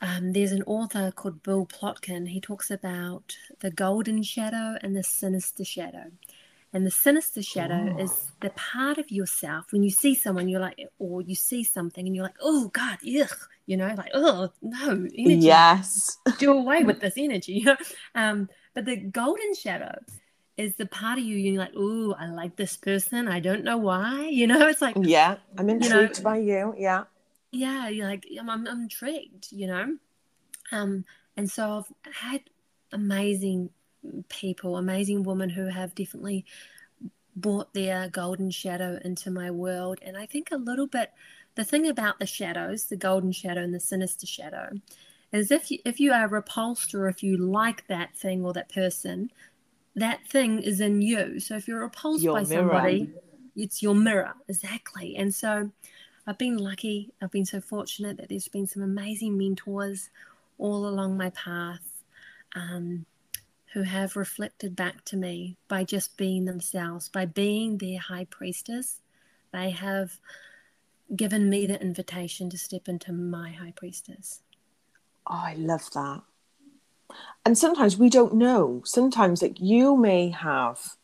um, 0.00 0.32
there's 0.32 0.52
an 0.52 0.62
author 0.62 1.10
called 1.10 1.42
Bill 1.42 1.66
Plotkin. 1.66 2.28
He 2.28 2.40
talks 2.40 2.70
about 2.70 3.36
the 3.60 3.70
golden 3.70 4.22
shadow 4.22 4.78
and 4.80 4.96
the 4.96 5.02
sinister 5.02 5.64
shadow. 5.64 6.12
And 6.72 6.84
the 6.84 6.90
sinister 6.90 7.42
shadow 7.42 7.94
oh. 7.96 8.02
is 8.02 8.30
the 8.40 8.50
part 8.50 8.98
of 8.98 9.10
yourself 9.10 9.72
when 9.72 9.82
you 9.82 9.90
see 9.90 10.14
someone, 10.14 10.48
you're 10.48 10.60
like, 10.60 10.78
or 10.98 11.22
you 11.22 11.34
see 11.34 11.64
something 11.64 12.06
and 12.06 12.14
you're 12.14 12.24
like, 12.24 12.36
oh 12.42 12.68
God, 12.68 12.98
ugh, 13.20 13.38
you 13.66 13.76
know, 13.76 13.94
like, 13.96 14.10
oh 14.12 14.50
no, 14.60 14.90
energy. 14.90 15.38
Yes. 15.40 16.18
Do 16.38 16.52
away 16.52 16.84
with 16.84 17.00
this 17.00 17.14
energy. 17.16 17.66
Um, 18.14 18.48
but 18.74 18.84
the 18.84 18.96
golden 18.96 19.54
shadow 19.54 19.98
is 20.56 20.74
the 20.74 20.86
part 20.86 21.18
of 21.18 21.24
you 21.24 21.36
you're 21.36 21.58
like, 21.58 21.72
oh, 21.76 22.14
I 22.18 22.26
like 22.26 22.56
this 22.56 22.76
person. 22.76 23.28
I 23.28 23.40
don't 23.40 23.64
know 23.64 23.78
why. 23.78 24.26
You 24.38 24.46
know, 24.46 24.68
it's 24.68 24.82
like, 24.82 24.96
yeah, 25.00 25.36
I'm 25.56 25.68
intrigued 25.70 26.18
you 26.18 26.24
know, 26.24 26.30
by 26.30 26.38
you. 26.38 26.74
Yeah. 26.76 27.04
Yeah, 27.50 27.88
you're 27.88 28.06
like, 28.06 28.26
I'm, 28.38 28.50
I'm, 28.50 28.66
I'm 28.66 28.82
intrigued, 28.82 29.50
you 29.50 29.66
know? 29.66 29.96
Um, 30.70 31.04
and 31.36 31.50
so 31.50 31.84
I've 32.06 32.14
had 32.14 32.42
amazing 32.92 33.70
people, 34.28 34.76
amazing 34.76 35.22
women 35.22 35.50
who 35.50 35.66
have 35.66 35.94
definitely 35.94 36.44
brought 37.36 37.72
their 37.72 38.08
golden 38.08 38.50
shadow 38.50 38.98
into 39.04 39.30
my 39.30 39.50
world. 39.50 39.98
And 40.02 40.16
I 40.16 40.26
think 40.26 40.50
a 40.50 40.56
little 40.56 40.86
bit 40.86 41.12
the 41.54 41.64
thing 41.64 41.88
about 41.88 42.18
the 42.18 42.26
shadows, 42.26 42.84
the 42.84 42.96
golden 42.96 43.32
shadow 43.32 43.62
and 43.62 43.74
the 43.74 43.80
sinister 43.80 44.26
shadow, 44.26 44.70
is 45.32 45.50
if 45.50 45.70
you 45.70 45.78
if 45.84 46.00
you 46.00 46.12
are 46.12 46.28
repulsed 46.28 46.94
or 46.94 47.08
if 47.08 47.22
you 47.22 47.36
like 47.36 47.86
that 47.88 48.16
thing 48.16 48.44
or 48.44 48.52
that 48.52 48.72
person, 48.72 49.30
that 49.96 50.26
thing 50.26 50.60
is 50.60 50.80
in 50.80 51.02
you. 51.02 51.40
So 51.40 51.56
if 51.56 51.68
you're 51.68 51.80
repulsed 51.80 52.22
your 52.22 52.34
by 52.34 52.44
mirror. 52.44 52.68
somebody, 52.70 53.12
it's 53.56 53.82
your 53.82 53.94
mirror 53.94 54.34
exactly. 54.48 55.16
And 55.16 55.34
so 55.34 55.70
I've 56.26 56.38
been 56.38 56.58
lucky. 56.58 57.12
I've 57.20 57.30
been 57.30 57.46
so 57.46 57.60
fortunate 57.60 58.18
that 58.18 58.28
there's 58.28 58.48
been 58.48 58.66
some 58.66 58.82
amazing 58.82 59.36
mentors 59.36 60.10
all 60.58 60.86
along 60.86 61.16
my 61.16 61.30
path. 61.30 62.04
Um, 62.54 63.06
who 63.72 63.82
have 63.82 64.16
reflected 64.16 64.74
back 64.74 65.04
to 65.04 65.16
me 65.16 65.56
by 65.68 65.84
just 65.84 66.16
being 66.16 66.44
themselves, 66.44 67.08
by 67.08 67.26
being 67.26 67.78
their 67.78 67.98
high 67.98 68.24
priestess. 68.24 69.00
They 69.52 69.70
have 69.70 70.18
given 71.14 71.48
me 71.48 71.66
the 71.66 71.80
invitation 71.80 72.50
to 72.50 72.58
step 72.58 72.88
into 72.88 73.12
my 73.12 73.50
high 73.52 73.72
priestess. 73.74 74.42
Oh, 75.26 75.42
I 75.44 75.54
love 75.54 75.90
that. 75.92 76.22
And 77.44 77.56
sometimes 77.56 77.96
we 77.96 78.10
don't 78.10 78.34
know. 78.34 78.82
Sometimes 78.84 79.42
like 79.42 79.60
you 79.60 79.96
may 79.96 80.30
have 80.30 80.96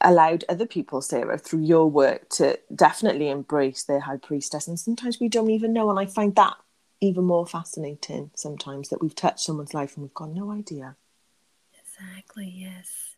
allowed 0.00 0.44
other 0.48 0.66
people, 0.66 1.00
Sarah, 1.00 1.38
through 1.38 1.62
your 1.62 1.88
work 1.88 2.28
to 2.30 2.58
definitely 2.74 3.28
embrace 3.28 3.84
their 3.84 4.00
high 4.00 4.16
priestess. 4.16 4.68
And 4.68 4.78
sometimes 4.78 5.20
we 5.20 5.28
don't 5.28 5.50
even 5.50 5.72
know. 5.72 5.88
And 5.90 5.98
I 5.98 6.06
find 6.06 6.34
that 6.36 6.56
even 7.00 7.24
more 7.24 7.46
fascinating 7.46 8.30
sometimes 8.34 8.88
that 8.88 9.00
we've 9.02 9.14
touched 9.14 9.40
someone's 9.40 9.74
life 9.74 9.96
and 9.96 10.02
we've 10.02 10.14
got 10.14 10.30
no 10.30 10.50
idea. 10.52 10.96
Exactly, 12.02 12.52
yes. 12.54 13.16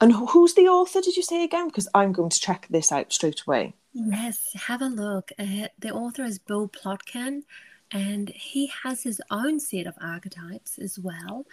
And 0.00 0.12
who's 0.12 0.54
the 0.54 0.68
author, 0.68 1.00
did 1.00 1.16
you 1.16 1.22
say 1.22 1.42
again? 1.42 1.68
Because 1.68 1.88
I'm 1.94 2.12
going 2.12 2.30
to 2.30 2.40
check 2.40 2.66
this 2.68 2.92
out 2.92 3.12
straight 3.12 3.42
away. 3.46 3.74
Yes, 3.94 4.50
have 4.54 4.82
a 4.82 4.86
look. 4.86 5.30
Uh, 5.38 5.68
the 5.78 5.92
author 5.92 6.22
is 6.22 6.38
Bill 6.38 6.68
Plotkin, 6.68 7.42
and 7.90 8.28
he 8.28 8.70
has 8.82 9.02
his 9.02 9.22
own 9.30 9.58
set 9.58 9.86
of 9.86 9.94
archetypes 10.00 10.78
as 10.78 10.98
well. 10.98 11.46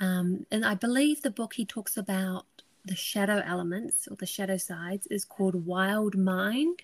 Um, 0.00 0.46
and 0.50 0.66
I 0.66 0.74
believe 0.74 1.22
the 1.22 1.30
book 1.30 1.54
he 1.54 1.64
talks 1.64 1.96
about 1.96 2.44
the 2.84 2.94
shadow 2.94 3.42
elements 3.44 4.06
or 4.06 4.16
the 4.16 4.26
shadow 4.26 4.58
sides 4.58 5.06
is 5.06 5.24
called 5.24 5.66
Wild 5.66 6.16
Mind. 6.16 6.82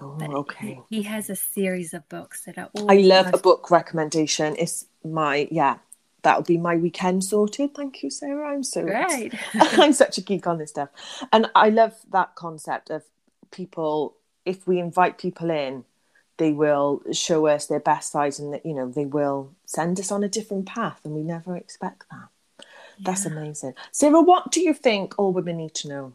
Oh, 0.00 0.18
okay. 0.20 0.80
He, 0.88 0.98
he, 0.98 1.02
has 1.02 1.30
a 1.30 1.36
series 1.36 1.94
of 1.94 2.06
books 2.08 2.44
that 2.44 2.58
are 2.58 2.68
all. 2.74 2.90
I 2.90 2.96
love 2.96 3.26
most... 3.26 3.36
a 3.36 3.38
book 3.38 3.70
recommendation. 3.70 4.54
It's 4.58 4.86
my 5.02 5.48
yeah 5.50 5.78
that 6.22 6.36
would 6.36 6.46
be 6.46 6.58
my 6.58 6.76
weekend 6.76 7.24
sorted. 7.24 7.74
Thank 7.74 8.02
you, 8.02 8.10
Sarah. 8.10 8.52
I'm 8.52 8.62
so 8.62 8.82
right. 8.82 9.32
I'm 9.54 9.92
such 9.92 10.18
a 10.18 10.20
geek 10.20 10.46
on 10.46 10.58
this 10.58 10.70
stuff, 10.70 10.88
and 11.32 11.48
I 11.54 11.70
love 11.70 11.94
that 12.12 12.34
concept 12.34 12.90
of 12.90 13.04
people. 13.50 14.16
If 14.44 14.66
we 14.66 14.78
invite 14.78 15.18
people 15.18 15.50
in, 15.50 15.84
they 16.36 16.52
will 16.52 17.02
show 17.12 17.46
us 17.46 17.66
their 17.66 17.80
best 17.80 18.12
sides, 18.12 18.38
and 18.38 18.52
that 18.52 18.66
you 18.66 18.74
know 18.74 18.90
they 18.90 19.06
will 19.06 19.52
send 19.66 20.00
us 20.00 20.10
on 20.10 20.24
a 20.24 20.28
different 20.28 20.66
path, 20.66 21.00
and 21.04 21.14
we 21.14 21.22
never 21.22 21.56
expect 21.56 22.04
that. 22.10 22.28
Yeah. 22.58 22.64
That's 23.04 23.26
amazing, 23.26 23.74
Sarah. 23.92 24.20
What 24.20 24.50
do 24.50 24.60
you 24.60 24.74
think 24.74 25.14
all 25.18 25.32
women 25.32 25.58
need 25.58 25.74
to 25.74 25.88
know? 25.88 26.12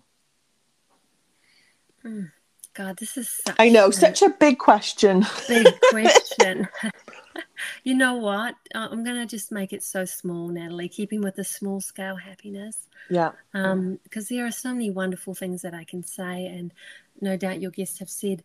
Mm. 2.03 2.31
God, 2.73 2.97
this 2.97 3.17
is 3.17 3.29
such 3.29 3.55
I 3.59 3.69
know, 3.69 3.89
a, 3.89 3.93
such 3.93 4.21
a 4.21 4.29
big 4.29 4.57
question. 4.57 5.25
Big 5.47 5.67
question. 5.89 6.69
you 7.83 7.93
know 7.93 8.15
what? 8.15 8.55
Uh, 8.73 8.87
I'm 8.91 9.03
going 9.03 9.17
to 9.17 9.25
just 9.25 9.51
make 9.51 9.73
it 9.73 9.83
so 9.83 10.05
small, 10.05 10.47
Natalie, 10.47 10.89
keeping 10.89 11.21
with 11.21 11.35
the 11.35 11.43
small 11.43 11.81
scale 11.81 12.15
happiness. 12.15 12.87
Yeah. 13.09 13.31
Um, 13.53 13.99
because 14.03 14.29
there 14.29 14.45
are 14.45 14.51
so 14.51 14.73
many 14.73 14.89
wonderful 14.89 15.33
things 15.35 15.61
that 15.61 15.73
I 15.73 15.83
can 15.83 16.03
say, 16.03 16.45
and 16.45 16.73
no 17.19 17.37
doubt 17.37 17.61
your 17.61 17.71
guests 17.71 17.99
have 17.99 18.09
said 18.09 18.43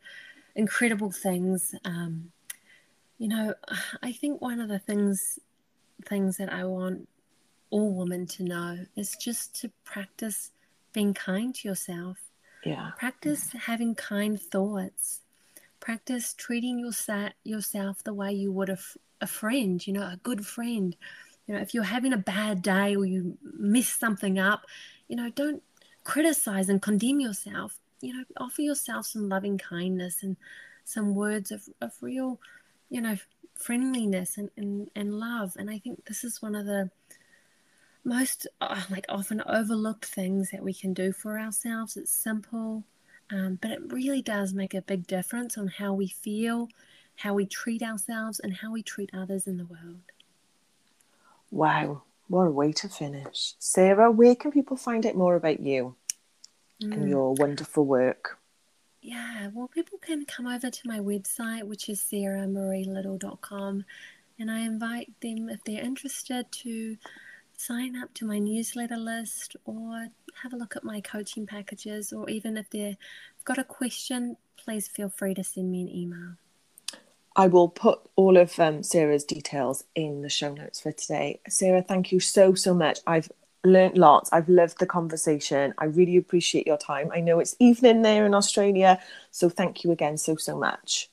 incredible 0.54 1.10
things. 1.10 1.74
Um, 1.84 2.32
you 3.18 3.28
know, 3.28 3.54
I 4.02 4.12
think 4.12 4.40
one 4.40 4.60
of 4.60 4.68
the 4.68 4.78
things 4.78 5.38
things 6.04 6.36
that 6.36 6.52
I 6.52 6.64
want 6.64 7.08
all 7.70 7.94
women 7.94 8.26
to 8.26 8.42
know 8.42 8.78
is 8.96 9.16
just 9.16 9.58
to 9.60 9.70
practice 9.84 10.52
being 10.92 11.14
kind 11.14 11.54
to 11.54 11.68
yourself. 11.68 12.18
Yeah. 12.64 12.90
Practice 12.98 13.52
having 13.52 13.94
kind 13.94 14.40
thoughts 14.40 15.22
practice 15.86 16.34
treating 16.34 16.80
yourself 16.80 18.02
the 18.02 18.12
way 18.12 18.32
you 18.32 18.50
would 18.50 18.68
a, 18.68 18.78
a 19.20 19.26
friend 19.28 19.86
you 19.86 19.92
know 19.92 20.02
a 20.02 20.18
good 20.24 20.44
friend. 20.44 20.96
You 21.46 21.54
know 21.54 21.60
if 21.60 21.74
you're 21.74 21.84
having 21.84 22.12
a 22.12 22.28
bad 22.34 22.60
day 22.60 22.96
or 22.96 23.04
you 23.04 23.38
miss 23.56 23.88
something 23.88 24.36
up 24.36 24.66
you 25.06 25.14
know 25.14 25.30
don't 25.30 25.62
criticize 26.02 26.68
and 26.68 26.82
condemn 26.82 27.20
yourself. 27.20 27.78
You 28.00 28.14
know 28.14 28.24
offer 28.36 28.62
yourself 28.62 29.06
some 29.06 29.28
loving 29.28 29.58
kindness 29.58 30.24
and 30.24 30.36
some 30.82 31.14
words 31.14 31.52
of, 31.52 31.68
of 31.80 31.92
real 32.00 32.40
you 32.90 33.00
know 33.00 33.16
friendliness 33.54 34.38
and, 34.38 34.50
and, 34.56 34.90
and 34.96 35.20
love. 35.20 35.54
And 35.56 35.70
i 35.70 35.78
think 35.78 36.04
this 36.06 36.24
is 36.24 36.42
one 36.42 36.56
of 36.56 36.66
the 36.66 36.90
most 38.02 38.48
uh, 38.60 38.82
like 38.90 39.06
often 39.08 39.40
overlooked 39.46 40.04
things 40.04 40.50
that 40.50 40.64
we 40.64 40.74
can 40.74 40.92
do 40.92 41.12
for 41.12 41.38
ourselves. 41.38 41.96
It's 41.96 42.10
simple 42.10 42.82
um, 43.30 43.58
but 43.60 43.70
it 43.70 43.92
really 43.92 44.22
does 44.22 44.54
make 44.54 44.74
a 44.74 44.82
big 44.82 45.06
difference 45.06 45.58
on 45.58 45.68
how 45.68 45.92
we 45.92 46.08
feel, 46.08 46.68
how 47.16 47.34
we 47.34 47.46
treat 47.46 47.82
ourselves, 47.82 48.40
and 48.40 48.54
how 48.54 48.72
we 48.72 48.82
treat 48.82 49.10
others 49.12 49.46
in 49.46 49.56
the 49.56 49.66
world. 49.66 50.00
Wow, 51.50 52.02
what 52.28 52.46
a 52.46 52.50
way 52.50 52.72
to 52.72 52.88
finish. 52.88 53.54
Sarah, 53.58 54.10
where 54.10 54.34
can 54.34 54.50
people 54.52 54.76
find 54.76 55.04
out 55.06 55.16
more 55.16 55.36
about 55.36 55.60
you 55.60 55.96
mm. 56.82 56.92
and 56.92 57.08
your 57.08 57.34
wonderful 57.34 57.84
work? 57.84 58.38
Yeah, 59.00 59.50
well, 59.54 59.68
people 59.68 59.98
can 59.98 60.24
come 60.24 60.46
over 60.46 60.70
to 60.70 60.88
my 60.88 60.98
website, 60.98 61.64
which 61.64 61.88
is 61.88 62.00
sarahmarieliddle.com, 62.00 63.84
and 64.38 64.50
I 64.50 64.60
invite 64.60 65.12
them, 65.20 65.48
if 65.48 65.62
they're 65.64 65.82
interested, 65.82 66.50
to 66.50 66.96
sign 67.56 67.96
up 67.96 68.12
to 68.14 68.26
my 68.26 68.38
newsletter 68.38 68.96
list 68.96 69.56
or 69.64 70.08
have 70.42 70.52
a 70.52 70.56
look 70.56 70.76
at 70.76 70.84
my 70.84 71.00
coaching 71.00 71.46
packages, 71.46 72.12
or 72.12 72.28
even 72.28 72.56
if 72.56 72.68
they've 72.70 72.96
got 73.44 73.58
a 73.58 73.64
question, 73.64 74.36
please 74.56 74.88
feel 74.88 75.08
free 75.08 75.34
to 75.34 75.42
send 75.42 75.70
me 75.70 75.80
an 75.80 75.88
email. 75.88 76.34
I 77.34 77.48
will 77.48 77.68
put 77.68 78.00
all 78.16 78.36
of 78.36 78.58
um, 78.58 78.82
Sarah's 78.82 79.24
details 79.24 79.84
in 79.94 80.22
the 80.22 80.30
show 80.30 80.54
notes 80.54 80.80
for 80.80 80.92
today. 80.92 81.40
Sarah, 81.48 81.82
thank 81.82 82.10
you 82.10 82.20
so, 82.20 82.54
so 82.54 82.72
much. 82.74 83.00
I've 83.06 83.30
learned 83.62 83.98
lots. 83.98 84.32
I've 84.32 84.48
loved 84.48 84.78
the 84.78 84.86
conversation. 84.86 85.74
I 85.76 85.86
really 85.86 86.16
appreciate 86.16 86.66
your 86.66 86.78
time. 86.78 87.10
I 87.12 87.20
know 87.20 87.38
it's 87.38 87.56
evening 87.58 88.02
there 88.02 88.24
in 88.24 88.34
Australia, 88.34 89.00
so 89.30 89.50
thank 89.50 89.84
you 89.84 89.90
again 89.90 90.16
so, 90.16 90.36
so 90.36 90.56
much. 90.58 91.10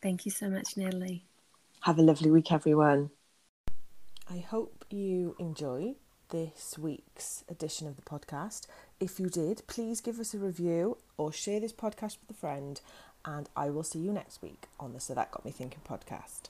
Thank 0.00 0.24
you 0.24 0.30
so 0.30 0.48
much, 0.48 0.76
Natalie. 0.76 1.24
Have 1.80 1.98
a 1.98 2.02
lovely 2.02 2.30
week, 2.30 2.52
everyone. 2.52 3.10
I 4.30 4.38
hope 4.38 4.77
you 4.92 5.36
enjoy 5.38 5.94
this 6.30 6.76
week's 6.78 7.44
edition 7.48 7.86
of 7.86 7.96
the 7.96 8.02
podcast. 8.02 8.66
If 9.00 9.18
you 9.18 9.28
did, 9.28 9.62
please 9.66 10.00
give 10.00 10.18
us 10.18 10.34
a 10.34 10.38
review 10.38 10.98
or 11.16 11.32
share 11.32 11.60
this 11.60 11.72
podcast 11.72 12.18
with 12.20 12.36
a 12.36 12.38
friend, 12.38 12.80
and 13.24 13.48
I 13.56 13.70
will 13.70 13.82
see 13.82 13.98
you 13.98 14.12
next 14.12 14.42
week 14.42 14.66
on 14.78 14.92
the 14.92 15.00
So 15.00 15.14
That 15.14 15.30
Got 15.30 15.44
Me 15.44 15.50
Thinking 15.50 15.80
podcast. 15.88 16.48